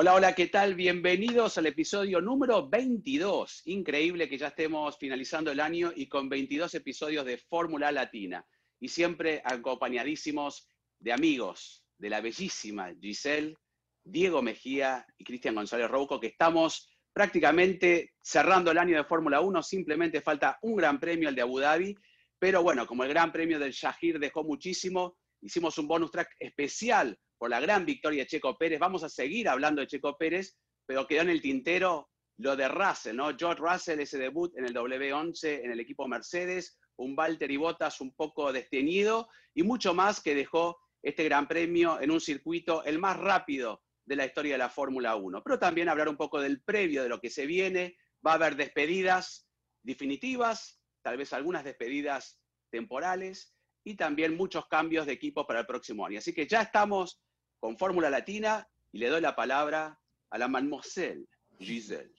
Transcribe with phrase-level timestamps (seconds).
[0.00, 0.76] Hola, hola, ¿qué tal?
[0.76, 3.62] Bienvenidos al episodio número 22.
[3.64, 8.46] Increíble que ya estemos finalizando el año y con 22 episodios de Fórmula Latina.
[8.78, 10.68] Y siempre acompañadísimos
[11.00, 13.56] de amigos de la bellísima Giselle,
[14.04, 19.64] Diego Mejía y Cristian González Rouco, que estamos prácticamente cerrando el año de Fórmula 1.
[19.64, 21.96] Simplemente falta un gran premio, el de Abu Dhabi.
[22.38, 27.18] Pero bueno, como el gran premio del Shahir dejó muchísimo, hicimos un bonus track especial
[27.38, 28.78] por la gran victoria de Checo Pérez.
[28.78, 33.16] Vamos a seguir hablando de Checo Pérez, pero quedó en el tintero lo de Russell,
[33.16, 33.36] ¿no?
[33.36, 38.14] George Russell, ese debut en el W11 en el equipo Mercedes, un Valtteri Bottas un
[38.14, 43.16] poco desteñido y mucho más que dejó este gran premio en un circuito el más
[43.16, 45.42] rápido de la historia de la Fórmula 1.
[45.42, 47.96] Pero también hablar un poco del previo, de lo que se viene.
[48.26, 49.48] Va a haber despedidas
[49.82, 56.06] definitivas, tal vez algunas despedidas temporales y también muchos cambios de equipo para el próximo
[56.06, 56.18] año.
[56.18, 57.20] Así que ya estamos
[57.60, 59.98] con Fórmula Latina y le doy la palabra
[60.30, 61.26] a la mademoiselle
[61.58, 62.12] Giselle.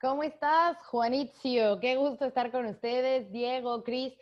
[0.00, 1.80] ¿Cómo estás, Juanitzio?
[1.80, 4.14] Qué gusto estar con ustedes, Diego, Cris.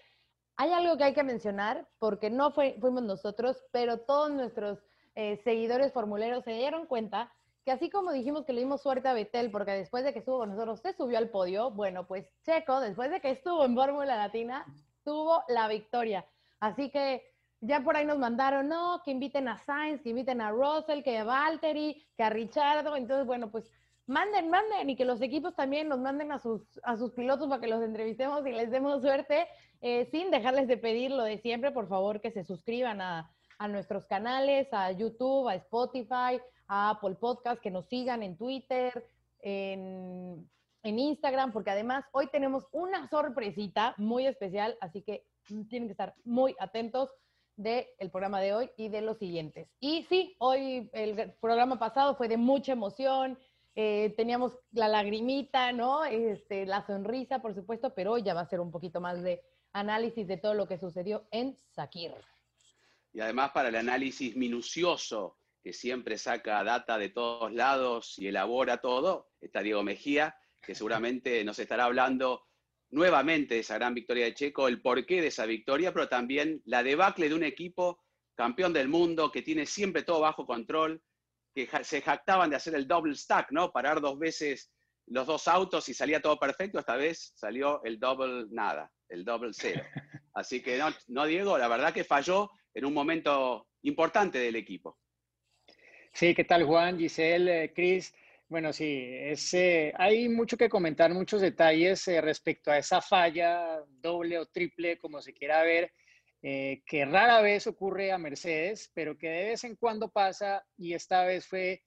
[0.56, 4.78] Hay algo que hay que mencionar, porque no fuimos nosotros, pero todos nuestros
[5.14, 7.30] eh, seguidores formuleros se dieron cuenta
[7.66, 10.38] que así como dijimos que le dimos suerte a Betel, porque después de que estuvo
[10.38, 14.16] con nosotros se subió al podio, bueno, pues Checo, después de que estuvo en Fórmula
[14.16, 14.64] Latina,
[15.04, 16.24] tuvo la victoria.
[16.60, 20.50] Así que ya por ahí nos mandaron, no, que inviten a Sainz, que inviten a
[20.50, 22.96] Russell, que a Valtteri, que a Richardo.
[22.96, 23.70] Entonces, bueno, pues
[24.06, 27.60] manden, manden y que los equipos también nos manden a sus, a sus pilotos para
[27.60, 29.46] que los entrevistemos y les demos suerte,
[29.80, 33.68] eh, sin dejarles de pedir lo de siempre, por favor, que se suscriban a, a
[33.68, 39.04] nuestros canales, a YouTube, a Spotify, a Apple Podcast, que nos sigan en Twitter,
[39.40, 40.48] en,
[40.82, 45.24] en Instagram, porque además hoy tenemos una sorpresita muy especial, así que
[45.68, 47.10] tienen que estar muy atentos
[47.56, 49.68] del programa de hoy y de los siguientes.
[49.80, 53.38] Y sí, hoy el programa pasado fue de mucha emoción,
[53.74, 56.04] eh, teníamos la lagrimita, ¿no?
[56.04, 59.42] Este, la sonrisa, por supuesto, pero hoy ya va a ser un poquito más de
[59.72, 62.12] análisis de todo lo que sucedió en Sakir.
[63.12, 68.80] Y además para el análisis minucioso, que siempre saca data de todos lados y elabora
[68.80, 72.46] todo, está Diego Mejía, que seguramente nos estará hablando
[72.90, 76.82] nuevamente de esa gran victoria de Checo, el porqué de esa victoria, pero también la
[76.82, 78.02] debacle de un equipo
[78.34, 81.02] campeón del mundo que tiene siempre todo bajo control,
[81.54, 83.72] que se jactaban de hacer el double stack, ¿no?
[83.72, 84.70] Parar dos veces
[85.06, 89.50] los dos autos y salía todo perfecto, esta vez salió el double nada, el double
[89.52, 89.82] cero.
[90.34, 94.98] Así que no, no Diego, la verdad que falló en un momento importante del equipo.
[96.12, 98.14] Sí, ¿qué tal Juan, Giselle, Chris?
[98.48, 103.82] Bueno, sí, es, eh, hay mucho que comentar, muchos detalles eh, respecto a esa falla
[104.00, 105.92] doble o triple, como se quiera ver,
[106.42, 110.94] eh, que rara vez ocurre a Mercedes, pero que de vez en cuando pasa y
[110.94, 111.82] esta vez fue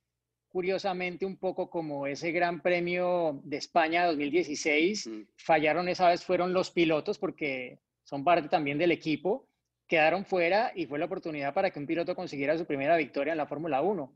[0.49, 5.09] curiosamente un poco como ese Gran Premio de España 2016.
[5.37, 9.47] Fallaron esa vez, fueron los pilotos porque son parte también del equipo,
[9.87, 13.37] quedaron fuera y fue la oportunidad para que un piloto consiguiera su primera victoria en
[13.37, 14.13] la Fórmula 1.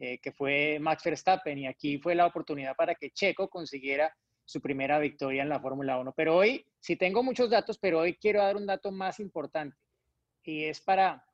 [0.00, 4.14] Eh, que fue Max Verstappen, y aquí fue la oportunidad para que Checo consiguiera
[4.44, 6.12] su primera victoria en la Fórmula 1.
[6.12, 9.76] Pero hoy, sí tengo muchos datos, pero hoy quiero dar un dato más importante,
[10.44, 11.24] y es para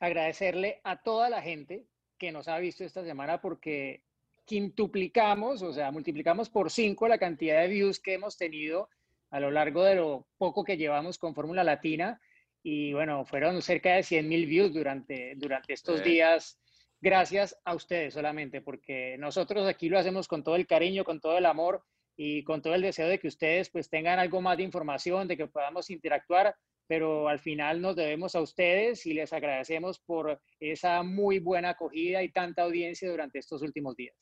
[0.00, 1.86] agradecerle a toda la gente
[2.18, 4.02] que nos ha visto esta semana porque
[4.44, 8.90] quintuplicamos, o sea, multiplicamos por cinco la cantidad de views que hemos tenido
[9.30, 12.20] a lo largo de lo poco que llevamos con Fórmula Latina.
[12.62, 16.58] Y bueno, fueron cerca de 100 mil views durante, durante estos días
[17.00, 21.38] gracias a ustedes solamente, porque nosotros aquí lo hacemos con todo el cariño, con todo
[21.38, 21.84] el amor
[22.16, 25.36] y con todo el deseo de que ustedes pues tengan algo más de información, de
[25.36, 26.54] que podamos interactuar,
[26.88, 32.22] pero al final nos debemos a ustedes y les agradecemos por esa muy buena acogida
[32.22, 34.16] y tanta audiencia durante estos últimos días.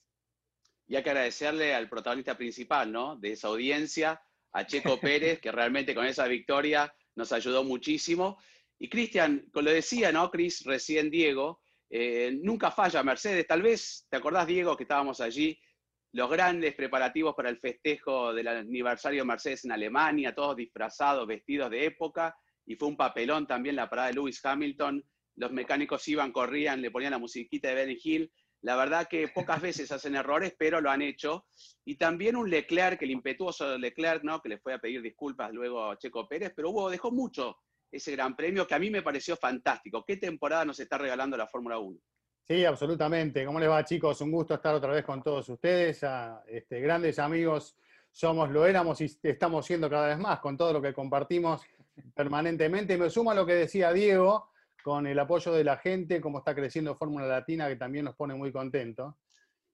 [0.88, 3.16] Y hay que agradecerle al protagonista principal, ¿no?
[3.16, 4.20] De esa audiencia,
[4.52, 8.38] a Checo Pérez, que realmente con esa victoria nos ayudó muchísimo.
[8.78, 10.30] Y Cristian, como lo decía, ¿no?
[10.30, 15.58] Cris, recién Diego, eh, nunca falla Mercedes, tal vez, ¿te acordás, Diego, que estábamos allí?
[16.12, 21.70] Los grandes preparativos para el festejo del aniversario de Mercedes en Alemania, todos disfrazados, vestidos
[21.70, 25.04] de época, y fue un papelón también la parada de Lewis Hamilton.
[25.36, 28.32] Los mecánicos iban, corrían, le ponían la musiquita de Benny Hill.
[28.62, 31.46] La verdad que pocas veces hacen errores, pero lo han hecho.
[31.84, 34.40] Y también un Leclerc, el impetuoso Leclerc, ¿no?
[34.40, 37.58] que le fue a pedir disculpas luego a Checo Pérez, pero hubo, dejó mucho
[37.90, 40.04] ese gran premio que a mí me pareció fantástico.
[40.04, 41.98] ¿Qué temporada nos está regalando la Fórmula 1?
[42.46, 43.44] Sí, absolutamente.
[43.44, 44.20] ¿Cómo les va, chicos?
[44.20, 46.04] Un gusto estar otra vez con todos ustedes.
[46.46, 47.76] este, grandes amigos
[48.10, 51.62] somos, lo éramos y estamos siendo cada vez más con todo lo que compartimos
[52.14, 52.96] permanentemente.
[52.96, 54.50] Me sumo a lo que decía Diego
[54.82, 58.34] con el apoyo de la gente, cómo está creciendo Fórmula Latina, que también nos pone
[58.34, 59.14] muy contentos.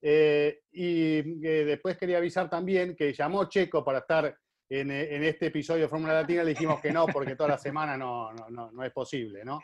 [0.00, 4.36] Eh, y eh, después quería avisar también que llamó Checo para estar
[4.80, 8.32] en, este episodio de Fórmula Latina, le dijimos que no, porque toda la semana no,
[8.32, 9.60] no, no, es posible, ¿no?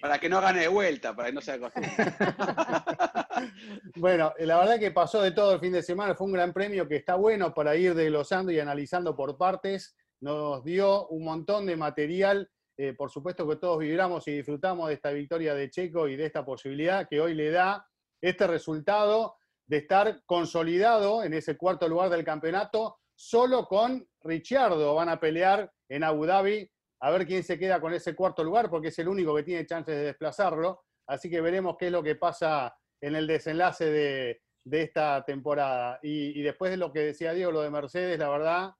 [0.00, 1.90] para que no gane de vuelta, para que no se acostumbre.
[3.96, 6.88] bueno, la verdad que pasó de todo el fin de semana, fue un gran premio
[6.88, 11.76] que está bueno para ir desglosando y analizando por partes, nos dio un montón de
[11.76, 12.50] material
[12.82, 16.24] eh, por supuesto que todos vibramos y disfrutamos de esta victoria de Checo y de
[16.24, 17.86] esta posibilidad que hoy le da
[18.22, 19.36] este resultado
[19.66, 24.94] de estar consolidado en ese cuarto lugar del campeonato, solo con Ricciardo.
[24.94, 26.66] Van a pelear en Abu Dhabi
[27.02, 29.66] a ver quién se queda con ese cuarto lugar, porque es el único que tiene
[29.66, 30.84] chances de desplazarlo.
[31.06, 34.40] Así que veremos qué es lo que pasa en el desenlace de,
[34.70, 35.98] esta temporada.
[36.02, 38.72] Y, y, después de lo que decía Diego, lo de Mercedes, la verdad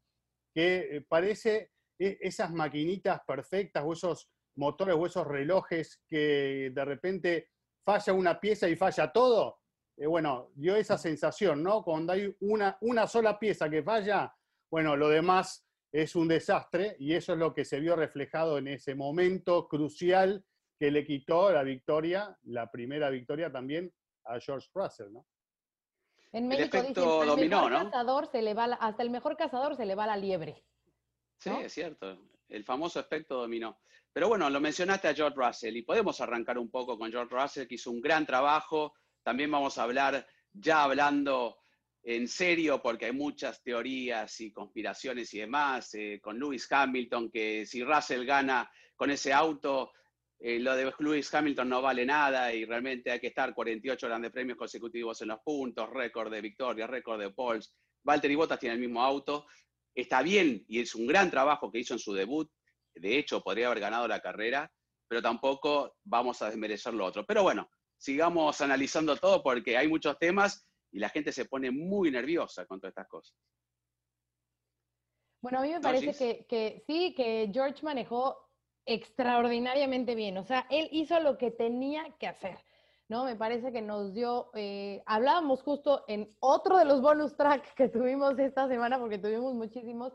[0.55, 6.85] que eh, parece e, esas maquinitas perfectas o esos motores o esos relojes que de
[6.85, 7.49] repente
[7.85, 9.60] falla una pieza y falla todo.
[10.01, 11.85] Eh, bueno, dio esa sensación, ¿no?
[11.85, 14.35] Cuando hay una, una sola pieza que falla,
[14.71, 18.69] bueno, lo demás es un desastre y eso es lo que se vio reflejado en
[18.69, 20.43] ese momento crucial
[20.79, 23.93] que le quitó la victoria, la primera victoria también
[24.25, 25.27] a George Russell, ¿no?
[26.33, 28.25] En México el efecto dominó, ¿no?
[28.25, 30.65] se le va hasta el mejor cazador se le va la liebre.
[31.37, 32.17] Sí, es cierto.
[32.49, 33.81] El famoso efecto dominó.
[34.13, 37.67] Pero bueno, lo mencionaste a George Russell y podemos arrancar un poco con George Russell,
[37.67, 38.95] que hizo un gran trabajo.
[39.23, 41.59] También vamos a hablar, ya hablando
[42.03, 47.67] en serio, porque hay muchas teorías y conspiraciones y demás, eh, con Lewis Hamilton, que
[47.67, 49.93] si Russell gana con ese auto,
[50.39, 54.33] eh, lo de Lewis Hamilton no vale nada y realmente hay que estar 48 grandes
[54.33, 57.75] premios consecutivos en los puntos, récord de victorias, récord de poles.
[58.03, 59.47] Valtteri Bottas tiene el mismo auto,
[59.95, 62.51] está bien y es un gran trabajo que hizo en su debut.
[62.95, 64.73] De hecho, podría haber ganado la carrera,
[65.07, 67.27] pero tampoco vamos a desmerecer lo otro.
[67.27, 67.71] Pero bueno,
[68.01, 72.81] sigamos analizando todo porque hay muchos temas y la gente se pone muy nerviosa con
[72.81, 73.37] todas estas cosas.
[75.43, 78.37] Bueno, a mí me parece que, que, sí, que George manejó
[78.87, 80.37] extraordinariamente bien.
[80.39, 82.59] O sea, él hizo lo que tenía que hacer.
[83.11, 83.25] ¿no?
[83.25, 87.89] Me parece que nos dio, eh, hablábamos justo en otro de los bonus tracks que
[87.89, 90.13] tuvimos esta semana, porque tuvimos muchísimos,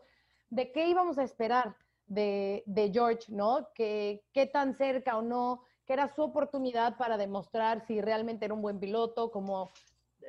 [0.50, 3.68] de qué íbamos a esperar de, George, ¿no?
[3.76, 8.54] Que, qué tan cerca o no, que era su oportunidad para demostrar si realmente era
[8.54, 9.72] un buen piloto, como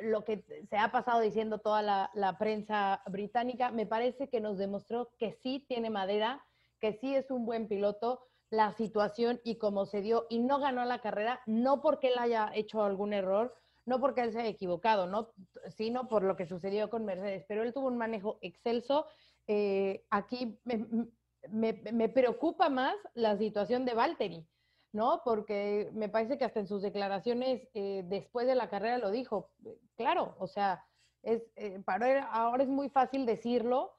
[0.02, 5.10] lo que se ha pasado diciendo toda la, prensa británica, me parece que nos demostró
[5.18, 6.44] que sí tiene madera,
[6.80, 8.20] que sí es un buen piloto,
[8.50, 12.50] la situación y cómo se dio y no ganó la carrera, no porque él haya
[12.54, 13.54] hecho algún error,
[13.86, 15.32] no porque él se haya equivocado, ¿no?
[15.76, 17.44] sino por lo que sucedió con Mercedes.
[17.48, 19.06] Pero él tuvo un manejo excelso.
[19.46, 24.46] Eh, aquí me, preocupa más la situación de Valtteri,
[24.92, 25.22] ¿no?
[25.24, 29.50] Porque me parece que hasta en sus declaraciones eh, después de la carrera lo dijo.
[29.96, 30.84] Claro, o sea,
[31.22, 33.92] es, eh, para ahora es muy fácil decirlo,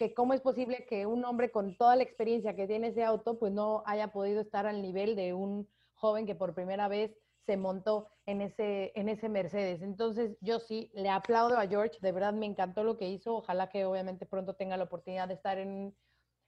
[0.00, 3.38] que cómo es posible que un hombre con toda la experiencia que tiene ese auto,
[3.38, 7.56] pues no haya podido estar al nivel de un joven que por primera vez se
[7.56, 9.82] montó en ese, en ese Mercedes.
[9.82, 13.68] Entonces, yo sí le aplaudo a George, de verdad me encantó lo que hizo, ojalá
[13.68, 15.96] que obviamente pronto tenga la oportunidad de estar en un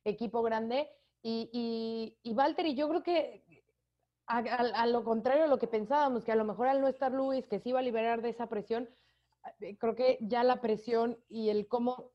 [0.05, 0.89] equipo grande.
[1.23, 3.45] Y, y, y Valtteri, yo creo que
[4.27, 7.47] a, lo contrario de lo que pensábamos, que a lo mejor al no estar Luis,
[7.47, 8.89] que se iba a liberar de esa presión,
[9.61, 12.13] eh, creo que ya la presión y el cómo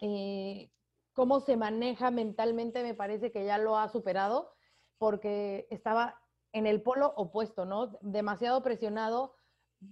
[0.00, 0.70] eh,
[1.18, 4.52] cómo se maneja mentalmente me parece que ya lo ha superado
[4.98, 6.20] porque estaba
[6.52, 7.98] en el polo opuesto, ¿no?
[8.02, 9.34] Demasiado presionado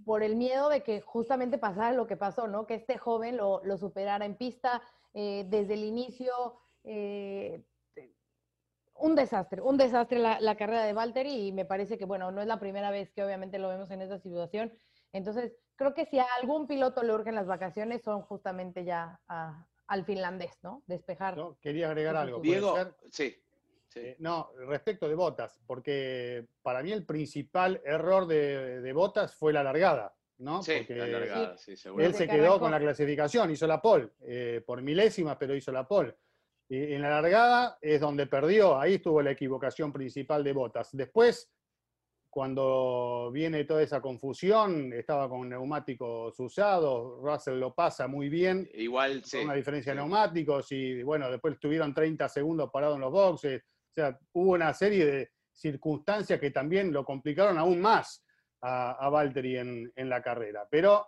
[0.04, 2.66] por el miedo de que justamente pasara lo que pasó, ¿no?
[2.66, 4.82] Que este joven lo, superara en pista
[5.14, 6.60] eh, desde el inicio.
[6.84, 7.64] Eh,
[8.98, 12.40] un desastre, un desastre la, la, carrera de Valtteri y me parece que, bueno, no
[12.40, 14.72] es la primera vez que obviamente lo vemos en esa situación.
[15.12, 19.66] Entonces, creo que si a algún piloto le urgen las vacaciones son justamente ya a,
[19.86, 20.82] al finlandés, ¿no?
[20.86, 21.36] Despejar.
[21.60, 22.40] quería agregar algo.
[22.40, 22.76] Diego,
[23.10, 23.36] sí.
[23.94, 29.62] Eh, no, respecto de Botas, porque para mí el principal error de, Botas fue la
[29.62, 30.62] largada, ¿no?
[30.62, 34.82] Sí, la largada, sí, Él se quedó con la clasificación, hizo la pole, eh, por
[34.82, 36.14] milésima, pero hizo la pole.
[36.68, 40.90] Y en la largada es donde perdió, ahí estuvo la equivocación principal de Botas.
[40.92, 41.48] Después,
[42.28, 48.68] cuando viene toda esa confusión, estaba con neumáticos usados, Russell lo pasa muy bien.
[48.74, 49.38] Igual, sí.
[49.38, 53.62] Una diferencia de neumáticos y bueno, después estuvieron 30 segundos parados en los boxes.
[53.62, 58.24] O sea, hubo una serie de circunstancias que también lo complicaron aún más
[58.60, 60.66] a, a Valtteri en, en, la carrera.
[60.70, 61.06] Pero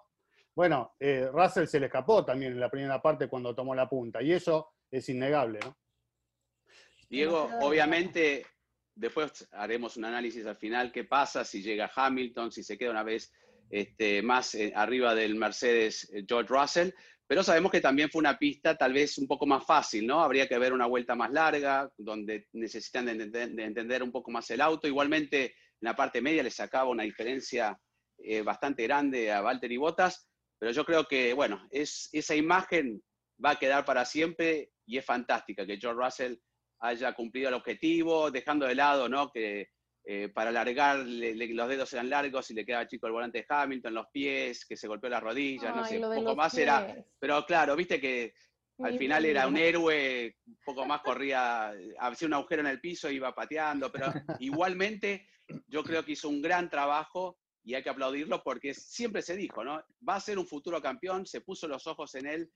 [0.55, 4.23] bueno, eh, Russell se le escapó también en la primera parte cuando tomó la punta
[4.23, 5.77] y eso es innegable, ¿no?
[7.09, 8.45] Diego, obviamente
[8.95, 13.05] después haremos un análisis al final, qué pasa si llega Hamilton, si se queda una
[13.05, 13.33] vez
[13.71, 16.91] este, más eh, arriba del Mercedes eh, George Russell,
[17.27, 20.21] pero sabemos que también fue una pista tal vez un poco más fácil, ¿no?
[20.21, 24.63] Habría que ver una vuelta más larga, donde necesitan de, entender un poco más el
[24.63, 24.89] auto.
[24.89, 27.79] Igualmente, en la parte media le sacaba una diferencia
[28.17, 30.27] eh, bastante grande a Valtteri Bottas,
[30.59, 33.03] pero yo creo que, bueno, es, esa imagen
[33.45, 36.35] va a quedar para siempre y es fantástica que George Russell
[36.81, 39.31] haya cumplido el objetivo, dejando de lado ¿no?
[39.31, 39.71] que
[40.05, 43.93] eh, para alargar los dedos eran largos y le quedaba chico el volante de Hamilton,
[43.93, 46.97] los pies, que se golpeó las rodillas, no sé, un poco más era.
[47.19, 48.33] Pero claro, viste que
[48.79, 53.11] al final era un héroe, un poco más corría, hacía un agujero en el piso,
[53.11, 55.29] iba pateando, pero igualmente
[55.67, 59.63] yo creo que hizo un gran trabajo y hay que aplaudirlo porque siempre se dijo,
[59.63, 59.85] ¿no?
[60.09, 62.51] Va a ser un futuro campeón, se puso los ojos en él,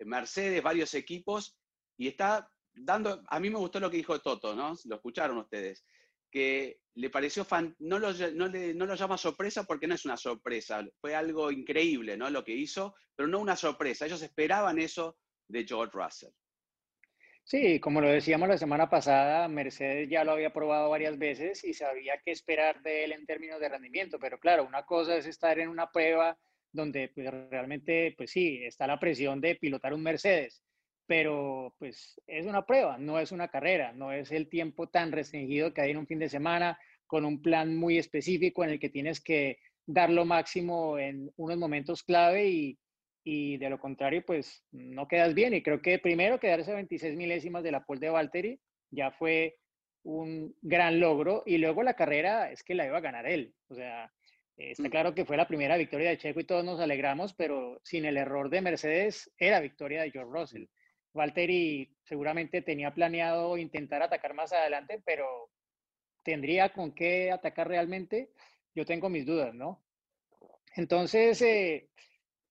[0.00, 1.56] Mercedes, varios equipos,
[1.96, 4.74] y está dando, a mí me gustó lo que dijo Toto, ¿no?
[4.84, 5.84] Lo escucharon ustedes,
[6.30, 11.50] que le pareció, fan, no, lo, llama sorpresa porque no es una sorpresa, fue algo
[11.50, 12.30] increíble, ¿no?
[12.30, 16.32] Lo que hizo, pero no una sorpresa, ellos esperaban eso de George Russell.
[17.44, 21.74] Sí, como lo decíamos la semana pasada, Mercedes ya lo había probado varias veces y
[21.74, 25.56] sabía qué esperar de él en términos de rendimiento, pero claro, una cosa es estar
[25.60, 26.36] en una prueba
[26.72, 30.60] donde pues, realmente, pues sí, está la presión de pilotar un Mercedes,
[31.06, 35.72] pero pues es una prueba, no es una carrera, no es el tiempo tan restringido
[35.72, 38.90] que hay en un fin de semana con un plan muy específico en el que
[38.90, 42.78] tienes que dar lo máximo en unos momentos clave y,
[43.24, 47.16] y de lo contrario pues no quedas bien y creo que primero quedarse a 26
[47.16, 48.60] milésimas de la pole de Valtteri
[48.90, 49.56] ya fue
[50.02, 53.74] un gran logro y luego la carrera es que la iba a ganar él, o
[53.74, 54.10] sea,
[54.56, 54.90] Está mm.
[54.90, 58.16] claro que fue la primera victoria de Checo y todos nos alegramos, pero sin el
[58.16, 60.64] error de Mercedes era victoria de George Russell.
[61.16, 65.50] Valtteri seguramente tenía planeado intentar atacar más adelante, pero
[66.22, 68.30] ¿tendría con qué atacar realmente?
[68.74, 69.82] Yo tengo mis dudas, ¿no?
[70.76, 71.88] Entonces, eh,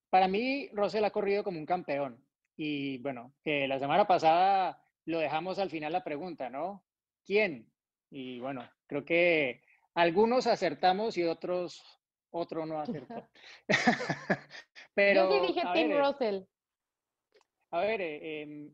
[0.10, 2.26] para mí, Russell ha corrido como un campeón.
[2.58, 6.84] Y bueno, la semana pasada lo dejamos al final la pregunta, ¿no?
[7.26, 7.72] ¿Quién?
[8.10, 9.62] Y bueno, creo que
[9.94, 11.84] algunos acertamos y otros,
[12.32, 13.28] otro no acertó.
[14.94, 16.44] Pero, Yo sí dije Tim eh, Russell.
[17.76, 18.72] A ver, eh, em,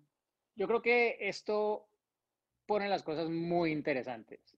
[0.56, 1.90] yo creo que esto
[2.68, 4.56] pone las cosas muy interesantes,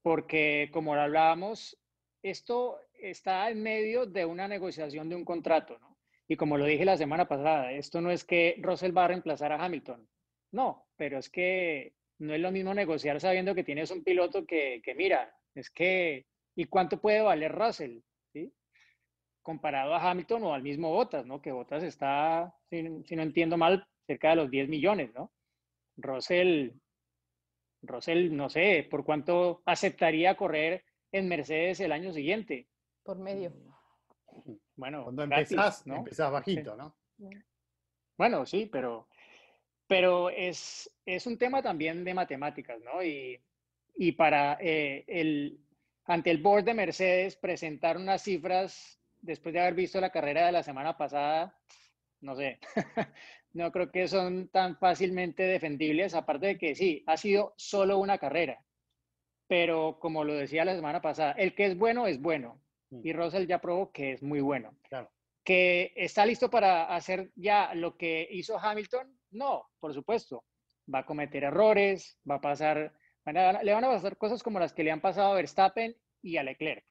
[0.00, 1.76] porque como lo hablábamos,
[2.22, 5.98] esto está en medio de una negociación de un contrato, ¿no?
[6.26, 9.52] Y como lo dije la semana pasada, esto no es que Russell va a reemplazar
[9.52, 10.08] a Hamilton,
[10.52, 14.80] no, pero es que no es lo mismo negociar sabiendo que tienes un piloto que,
[14.82, 16.24] que mira, es que,
[16.54, 17.98] ¿y cuánto puede valer Russell?
[18.32, 18.50] ¿Sí?
[19.44, 21.40] Comparado a Hamilton o al mismo Bottas, ¿no?
[21.40, 25.30] Que Bottas está, si, no entiendo mal, cerca de los 10 millones, ¿no?
[25.98, 26.70] Russell,
[27.82, 30.82] Russell, no sé, ¿por cuánto aceptaría correr
[31.12, 32.66] en Mercedes el año siguiente?
[33.04, 33.52] Por medio.
[34.76, 35.96] Bueno, cuando empezás, ¿no?
[35.96, 36.96] empezás bajito, ¿no?
[38.16, 39.08] Bueno, sí, pero,
[39.86, 43.04] pero es, es un tema también de matemáticas, ¿no?
[43.04, 43.38] Y,
[43.94, 45.60] y para eh, el,
[46.06, 50.52] ante el board de Mercedes presentar unas cifras después de haber visto la carrera de
[50.52, 51.58] la semana pasada,
[52.20, 52.58] no sé,
[53.52, 58.18] no creo que son tan fácilmente defendibles, aparte de que sí, ha sido solo una
[58.18, 58.62] carrera,
[59.48, 63.00] pero como lo decía la semana pasada, el que es bueno es bueno, mm.
[63.02, 64.76] y Russell ya probó que es muy bueno.
[64.88, 65.10] Claro.
[65.42, 69.14] ¿Que está listo para hacer ya lo que hizo Hamilton?
[69.30, 70.44] No, por supuesto.
[70.92, 72.94] Va a cometer errores, va a pasar,
[73.26, 76.42] le van a pasar cosas como las que le han pasado a Verstappen y a
[76.42, 76.84] Leclerc.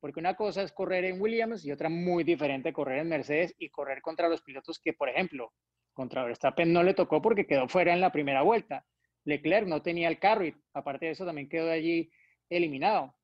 [0.00, 3.70] Porque una cosa es correr en Williams y otra muy diferente correr en Mercedes y
[3.70, 5.52] correr contra los pilotos que, por ejemplo,
[5.92, 8.84] contra Verstappen no le tocó porque quedó fuera en la primera vuelta.
[9.24, 12.10] Leclerc no tenía el carro y aparte de eso también quedó allí
[12.50, 13.14] eliminado.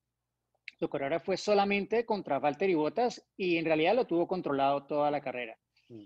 [0.79, 5.21] Su carrera fue solamente contra Valtteri Bottas y en realidad lo tuvo controlado toda la
[5.21, 5.57] carrera.
[5.87, 6.03] Mm.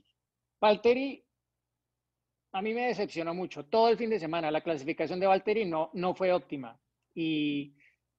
[0.59, 1.23] Valtteri
[2.51, 3.65] a mí me decepcionó mucho.
[3.65, 6.79] Todo el fin de semana la clasificación de Valtteri no, no fue óptima.
[7.13, 7.76] Y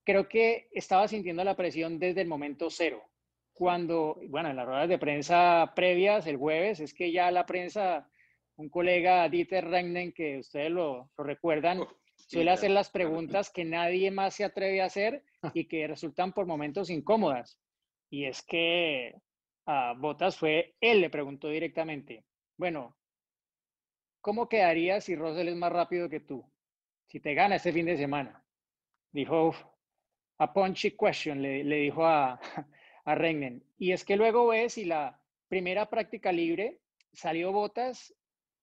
[0.09, 3.05] creo que estaba sintiendo la presión desde el momento cero.
[3.53, 8.09] Cuando, bueno, en las ruedas de prensa previas, el jueves, es que ya la prensa,
[8.57, 11.87] un colega, Dieter Regnen, que ustedes lo, recuerdan,
[12.17, 16.47] suele hacer las preguntas que nadie más se atreve a hacer y que resultan por
[16.47, 17.61] momentos incómodas.
[18.09, 19.15] Y es que
[19.67, 22.25] a Botas fue, él le preguntó directamente,
[22.57, 22.97] bueno,
[24.23, 26.51] ¿cómo quedaría si Russell es más rápido que tú?
[27.09, 28.43] Si te gana este fin de semana.
[29.13, 29.55] Dijo,
[30.39, 32.41] a punchy question, le, dijo a,
[33.05, 33.17] a.
[33.79, 36.79] Y es que luego ves y la primera práctica libre
[37.13, 38.15] salió Botas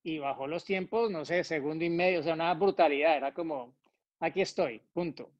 [0.04, 3.76] y bajó los tiempos, no sé, segundo y medio, o sea, una brutalidad, era como,
[4.20, 5.32] aquí estoy, punto.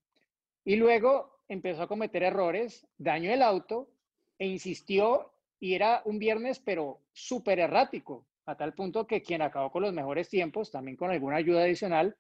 [0.64, 3.92] Y luego empezó a cometer errores, dañó el auto
[4.40, 9.72] e insistió y era un viernes, pero súper errático, a tal punto que quien acabó
[9.72, 12.18] con los mejores tiempos, también con alguna ayuda adicional,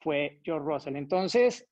[0.00, 0.96] fue George Russell.
[0.96, 1.68] Entonces,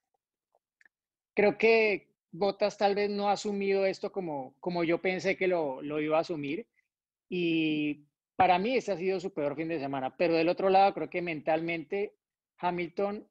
[1.34, 5.82] creo que Bottas tal vez no ha asumido esto como, como yo pensé que lo,
[5.82, 6.66] lo iba a asumir.
[7.28, 10.94] Y para mí ese ha sido su peor fin de semana, pero del otro lado
[10.94, 12.14] creo que mentalmente
[12.58, 13.28] Hamilton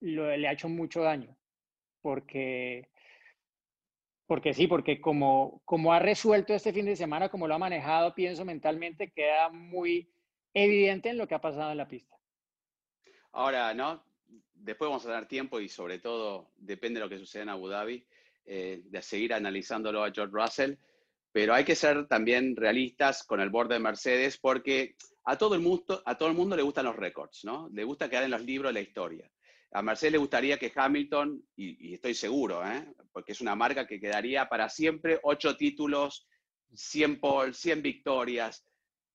[0.00, 1.36] le ha hecho mucho daño,
[2.00, 2.88] porque,
[4.26, 8.14] porque sí, porque como, como ha resuelto este fin de semana, como lo ha manejado,
[8.14, 10.12] pienso mentalmente, queda muy
[10.54, 12.16] evidente en lo que ha pasado en la pista.
[13.32, 14.02] Ahora, ¿no?
[14.62, 17.68] Después vamos a dar tiempo y sobre todo depende de lo que suceda en Abu
[17.68, 18.06] Dhabi,
[18.44, 20.74] eh, de seguir analizándolo a George Russell
[21.32, 25.62] pero hay que ser también realistas con el borde de Mercedes porque a todo el
[25.62, 27.70] mundo, a todo el mundo le gustan los récords, ¿no?
[27.72, 29.30] Le gusta quedar en los libros de la historia.
[29.72, 32.86] A Mercedes le gustaría que Hamilton, y, estoy seguro, ¿eh?
[33.12, 36.28] porque es una marca que quedaría para siempre ocho títulos,
[36.74, 38.66] 100 pole, 100 victorias.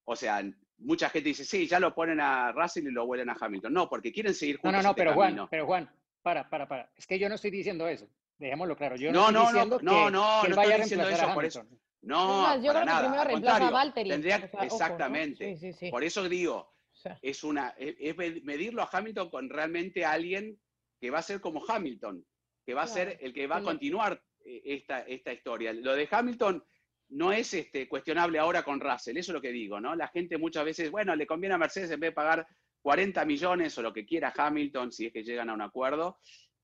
[0.06, 0.42] O sea,
[0.80, 3.74] mucha gente dice, sí, ya lo ponen a Russell y lo vuelven a Hamilton.
[3.74, 4.72] No, porque quieren seguir juntos.
[4.74, 5.90] No, no, no, este pero Juan, pero Juan,
[6.22, 6.92] para, para, para.
[6.96, 8.08] Es que yo no estoy diciendo eso.
[8.38, 8.96] Dejémoslo claro.
[8.96, 11.46] Yo no, no, no, diciendo no, que, no, que no vaya estoy diciendo eso por
[11.46, 11.66] eso.
[12.02, 12.98] No, yo para creo nada.
[13.00, 14.10] que primero Al reemplaza a Valtteri.
[14.10, 14.64] tendría- o sea, ojo, ¿no?
[14.66, 15.56] exactamente.
[15.58, 15.90] Sí, sí, sí.
[15.92, 16.56] Por eso digo,
[16.92, 20.60] O sea, es una es, es med- medirlo a Hamilton con realmente alguien
[21.02, 22.24] que va a ser como Hamilton,
[22.66, 25.74] que va a ser Claro, el que va a continuar eh, esta, esta historia.
[25.74, 26.64] Lo de Hamilton
[27.10, 29.96] no es este, cuestionable ahora con Russell, eso es lo que digo, ¿no?
[29.96, 32.48] La gente muchas veces, bueno, le conviene a Mercedes en vez de pagar
[32.82, 36.18] 40 millones o lo que quiera Hamilton, si es que llegan a un acuerdo,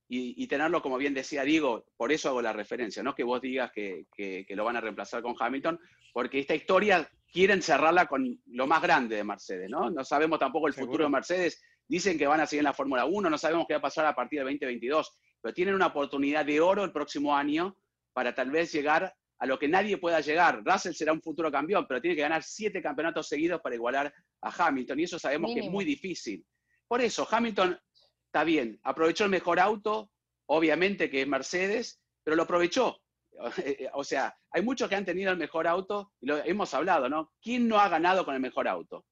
[0.08, 3.42] y, y tenerlo, como bien decía Diego, por eso hago la referencia, no que vos
[3.42, 5.80] digas que, que- que lo van a reemplazar con Hamilton,
[6.12, 9.90] porque esta historia quieren cerrarla con lo más grande de Mercedes, ¿no?
[9.90, 10.92] No sabemos tampoco el Seguro.
[10.92, 13.74] futuro de Mercedes, dicen que van a seguir en la Fórmula 1, no sabemos qué
[13.74, 17.36] va a pasar a partir del 2022, pero tienen una oportunidad de oro el próximo
[17.36, 17.76] año
[18.14, 20.62] para tal vez llegar a lo que nadie pueda llegar.
[20.64, 24.68] Russell será un futuro campeón, pero tiene que ganar siete campeonatos seguidos para igualar a
[24.68, 26.46] Hamilton, y eso sabemos que es muy difícil.
[26.88, 27.80] Por eso, Hamilton
[28.26, 30.10] está bien, aprovechó el mejor auto,
[30.48, 33.00] obviamente que es Mercedes, pero lo aprovechó.
[33.94, 37.34] O sea, hay muchos que han tenido el mejor auto, y lo hemos hablado, ¿no?
[37.42, 39.06] ¿Quién no ha ganado con el mejor auto?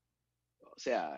[0.59, 1.11] O sea,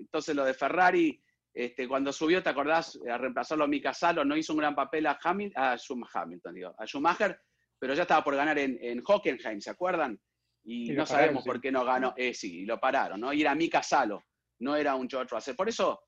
[0.00, 1.22] entonces lo de Ferrari,
[1.54, 2.98] este, cuando subió, ¿te acordás?
[3.10, 6.54] A reemplazarlo a Mika Salo, no hizo un gran papel a, Hamil- a Schum- Hamilton,
[6.54, 7.38] digo, a Schumacher,
[7.78, 10.18] pero ya estaba por ganar en, en Hockenheim, ¿se acuerdan?
[10.64, 11.48] Y, no sabemos sí.
[11.48, 13.32] por qué no ganó, eh, sí, y lo pararon, ¿no?
[13.32, 14.24] Y era Mika Salo,
[14.60, 15.54] no era un George Russell.
[15.54, 16.00] Por eso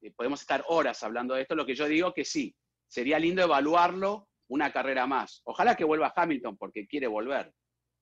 [0.00, 2.54] eh, podemos estar horas hablando de esto, lo que yo digo que sí,
[2.86, 5.42] sería lindo evaluarlo una carrera más.
[5.44, 7.52] Ojalá que vuelva Hamilton porque quiere volver,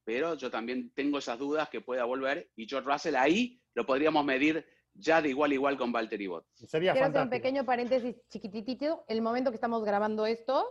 [0.04, 4.24] pero yo también tengo esas dudas que pueda volver y George Russell ahí lo podríamos
[4.24, 6.70] medir ya de igual a igual con Valtteri Bottas.
[6.70, 9.04] Sería Quiero hacer un pequeño paréntesis chiquititito.
[9.08, 10.64] El momento que estamos grabando esto,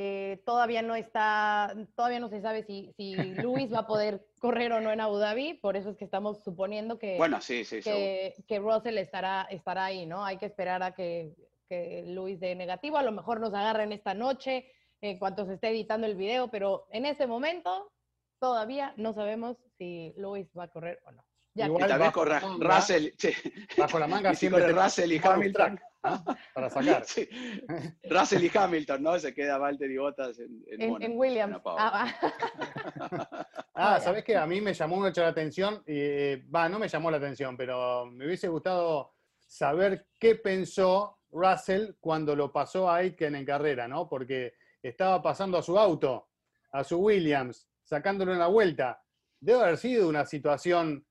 [0.00, 4.72] eh, todavía no está, todavía no se sabe si, si Luis va a poder correr
[4.72, 7.80] o no en Abu Dhabi, por eso es que estamos suponiendo que, Bueno, sí, sí,
[7.80, 10.24] que, que Russell estará, estará ahí, ¿no?
[10.24, 11.34] Hay que esperar a que,
[11.68, 15.70] que Luis dé negativo, a lo mejor nos agarren esta noche en cuanto se esté
[15.70, 17.90] editando el video, pero en este momento
[18.38, 21.24] todavía no sabemos si Luis va a correr o no.
[21.54, 23.32] Ya Igual Y tal vez corra Russell, sí,
[23.76, 25.80] Bajo la manga y si siempre Russell y Hamilton.
[26.54, 27.04] Para sacar.
[27.04, 27.28] Sí.
[28.10, 29.18] Russell y Hamilton, ¿no?
[29.18, 31.60] Se queda Valtteri Bottas en, en, en, Williams.
[31.64, 33.48] Ah, va.
[33.80, 34.00] Ah, ya.
[34.00, 34.36] ¿sabés qué?
[34.36, 37.56] A mí me llamó mucho la atención, y, eh, va, no me llamó la atención,
[37.56, 39.14] pero me hubiese gustado
[39.46, 44.08] saber qué pensó Russell cuando lo pasó a Aitken en carrera, ¿no?
[44.08, 46.28] Porque estaba pasando a su auto,
[46.72, 49.00] a su Williams, sacándolo en la vuelta.
[49.40, 51.06] Debe haber sido una situación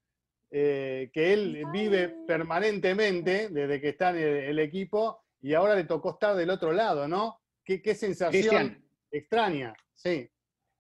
[0.49, 5.83] eh, que él vive permanentemente desde que está en el, el equipo y ahora le
[5.83, 7.41] tocó estar del otro lado, ¿no?
[7.63, 10.29] Qué, qué sensación Cristian, extraña, sí.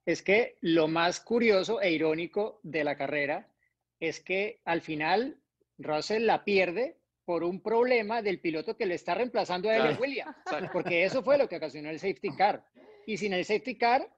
[0.05, 3.47] es que lo más curioso e irónico de la carrera
[3.99, 5.37] es que al final
[5.77, 9.97] Russell la pierde por un problema del piloto que le está reemplazando a él Claro.
[9.99, 10.35] Williams,
[10.71, 12.63] porque eso fue lo que ocasionó el safety car.
[13.05, 14.09] Y sin el safety car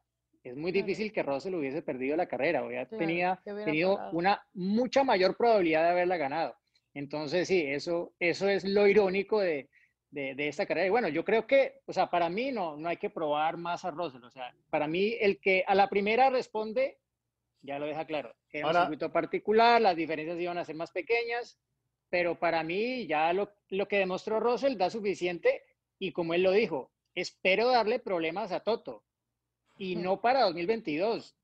[0.44, 0.86] es muy Claro.
[0.88, 4.18] difícil que Russell hubiese perdido la carrera, hubiera Claro, tenía, tenido parado.
[4.18, 6.56] una mucha mayor probabilidad de haberla ganado.
[6.94, 9.70] Entonces, sí, eso, eso es lo irónico de,
[10.10, 10.88] de, de, esta carrera.
[10.88, 13.86] Y bueno, yo creo que, o sea, para mí no, no hay que probar más
[13.86, 14.24] a Russell.
[14.24, 16.98] O sea, para mí el que a la primera responde,
[17.62, 18.34] ya lo deja claro.
[18.52, 21.60] Era un circuito particular, las diferencias iban a ser más pequeñas,
[22.10, 25.62] pero para mí ya lo, lo que demostró Russell da suficiente
[26.00, 29.04] y como él lo dijo, espero darle problemas a Toto
[29.80, 31.36] y no para 2022,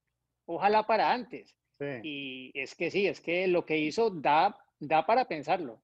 [0.45, 1.58] ojalá para antes.
[2.04, 5.82] Y es que sí, es que lo que hizo da, da para pensarlo.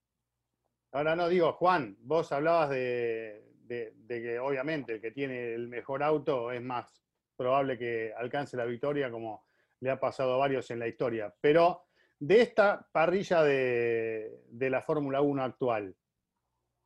[0.91, 6.03] Ahora no digo, Juan, vos hablabas de, de, que obviamente el que tiene el mejor
[6.03, 7.01] auto es más
[7.37, 9.45] probable que alcance la victoria como
[9.79, 11.33] le ha pasado a varios en la historia.
[11.39, 11.85] Pero
[12.19, 15.95] de esta parrilla de, de la Fórmula 1 actual,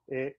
[0.07, 0.37] eh,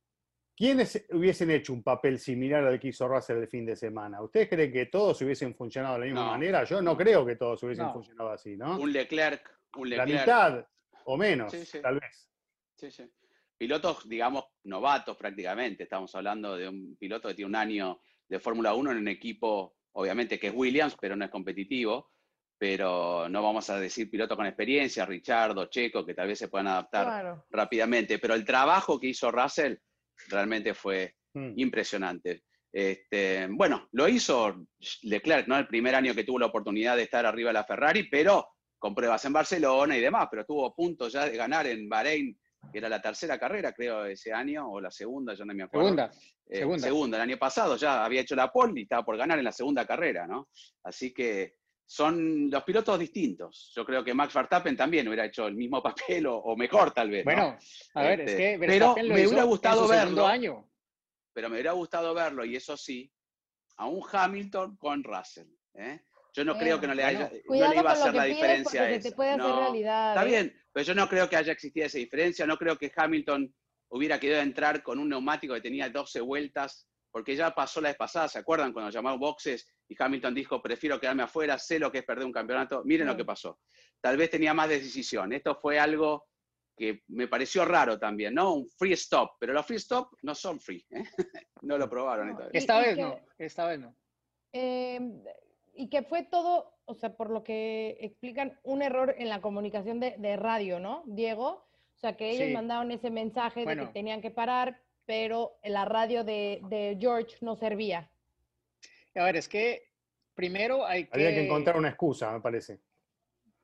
[0.57, 4.23] ¿quiénes hubiesen hecho un papel similar al que hizo Russell el fin de semana?
[4.23, 6.65] ¿Ustedes creen que todos hubiesen funcionado de la misma manera?
[6.65, 8.79] Yo no creo que todos hubiesen funcionado así, ¿no?
[8.79, 10.11] Un Leclerc, un Leclerc.
[10.11, 10.67] La mitad
[11.05, 12.29] o menos, tal vez.
[12.75, 13.11] Sí, sí
[13.57, 15.85] pilotos, digamos, novatos prácticamente.
[15.85, 19.77] Estamos hablando de un piloto que tiene un año de Fórmula 1 en un equipo,
[19.93, 22.11] obviamente que es Williams, pero no es competitivo.
[22.59, 26.69] Pero no vamos a decir piloto con experiencia, Richardo, Checo, que tal vez se puedan
[26.69, 28.19] adaptar rápidamente.
[28.19, 29.77] Pero el trabajo que hizo Russell
[30.29, 31.53] realmente fue hmm.
[31.57, 32.43] impresionante.
[32.73, 34.67] Este, bueno, lo hizo
[35.03, 35.57] Leclerc, ¿no?
[35.57, 38.49] El primer año que tuvo la oportunidad de estar arriba de la Ferrari, pero
[38.79, 42.39] con pruebas en Barcelona y demás, pero tuvo puntos ya de ganar en Bahrein
[42.73, 45.89] que era la tercera carrera, creo, ese año, o la segunda, yo no me acuerdo.
[45.89, 46.11] Segunda.
[46.49, 46.87] Eh, segunda.
[46.87, 47.17] segunda.
[47.17, 49.87] el año pasado ya había hecho la pole y estaba por ganar en la segunda
[49.87, 50.49] carrera, ¿no?
[50.85, 51.55] Así que
[51.87, 53.73] son los pilotos distintos.
[53.75, 57.25] Yo creo que Max Verstappen también hubiera hecho el mismo papel o, mejor, tal vez.
[57.25, 57.57] Bueno,
[57.95, 60.27] a ver, es que este, pero me hubiera gustado verlo.
[60.27, 60.69] Año.
[61.33, 63.13] Pero me hubiera gustado verlo, y eso sí,
[63.77, 65.49] a un Hamilton con Russell.
[65.75, 66.01] ¿eh?
[66.33, 68.91] Yo no creo que no le, haya, no le iba a hacer la diferencia.
[68.91, 72.47] Está bien, pero yo no creo que haya existido esa diferencia.
[72.47, 73.55] No creo que Hamilton
[73.89, 77.97] hubiera querido entrar con un neumático que tenía 12 vueltas, porque ya pasó la vez
[77.97, 78.75] pasada, ¿se acuerdan?
[78.75, 82.33] Cuando llamaron boxes y Hamilton dijo, prefiero quedarme afuera, sé lo que es perder un
[82.33, 82.85] campeonato.
[82.85, 83.59] Miren lo que pasó.
[84.03, 85.33] Tal vez tenía más decisión.
[85.33, 86.27] Esto fue algo
[86.77, 88.53] que me pareció raro también, ¿no?
[88.53, 91.05] Un free stop, pero los free stop no son free, ¿eh?
[91.63, 92.37] no lo probaron.
[92.53, 93.97] esta vez no, esta vez no.
[94.53, 95.19] Em,
[95.73, 100.01] y que fue todo, o sea, por lo que explican, un error en la comunicación
[100.01, 101.67] de, radio, ¿no, Diego?
[101.95, 106.25] O sea, que ellos mandaron ese mensaje de que tenían que parar, pero la radio
[106.25, 108.11] de, George no servía.
[109.15, 109.89] A ver, es que
[110.35, 111.11] primero hay que...
[111.15, 112.81] Había que encontrar una excusa, me parece.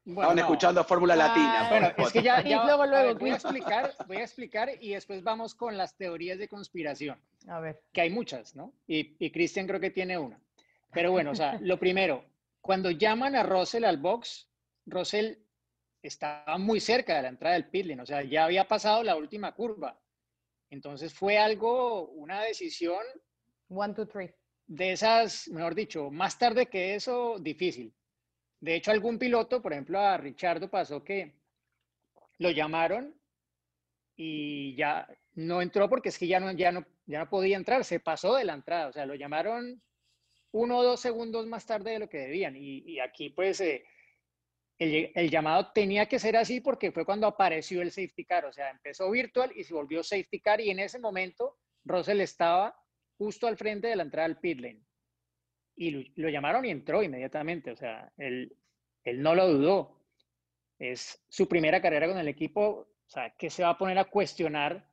[0.04, 1.66] Bueno, Estaban escuchando Fórmula Latina.
[1.66, 5.22] Ah, bueno, es que ya, luego, luego, voy a explicar, voy a explicar y después
[5.22, 7.20] vamos con las teorías de conspiración.
[7.46, 7.82] A ver.
[7.92, 8.72] Que hay muchas, ¿no?
[8.86, 10.40] Y, y Cristian creo que tiene una.
[10.92, 12.24] Pero bueno, o sea, lo primero,
[12.60, 14.48] cuando llaman a Russell al box,
[14.86, 15.34] Russell
[16.02, 19.52] estaba muy cerca de la entrada del pitlane, o sea, ya había pasado la última
[19.52, 20.01] curva.
[20.72, 23.04] Entonces fue algo, una decisión.
[23.68, 24.34] One, two, three.
[24.66, 27.94] De esas, mejor dicho, más tarde que eso, difícil.
[28.58, 31.34] De hecho, algún piloto, por ejemplo, a Richardo pasó que
[32.38, 33.14] lo llamaron
[34.16, 37.84] y ya no entró porque es que ya no, ya no, ya no podía entrar,
[37.84, 39.82] se pasó de la entrada, o sea, lo llamaron
[40.52, 42.56] uno o dos segundos más tarde de lo que debían.
[42.56, 43.84] Y, aquí pues eh,
[44.82, 48.70] el, llamado tenía que ser así porque fue cuando apareció el safety car, o sea,
[48.70, 52.76] empezó virtual y se volvió safety car y en ese momento Russell estaba
[53.16, 54.82] justo al frente de la entrada al pit lane.
[55.76, 58.56] Y lo, llamaron y entró inmediatamente, o sea, él,
[59.04, 59.98] él no lo dudó.
[60.78, 64.04] Es su primera carrera con el equipo, o sea, que se va a poner a
[64.04, 64.86] cuestionar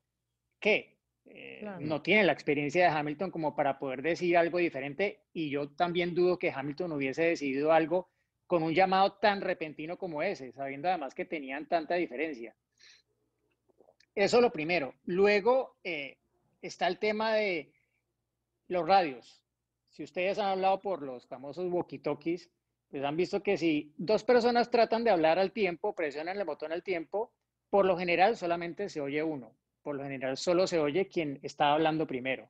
[0.59, 5.49] qué, eh, no tiene la experiencia de Hamilton como para poder decir algo diferente y
[5.49, 8.09] yo también dudo que Hamilton hubiese decidido algo
[8.49, 12.55] con un llamado tan repentino como ese, sabiendo además que tenían tanta diferencia.
[14.15, 14.95] Eso lo primero.
[15.05, 16.17] Luego eh,
[16.61, 17.71] está el tema de
[18.67, 19.45] los radios.
[19.89, 22.49] Si ustedes han hablado por los famosos walkie-talkies,
[22.89, 26.71] pues han visto que si dos personas tratan de hablar al tiempo, presionan el botón
[26.71, 27.31] al tiempo,
[27.69, 31.73] por lo general solamente se oye uno por lo general solo se oye quien está
[31.73, 32.49] hablando primero.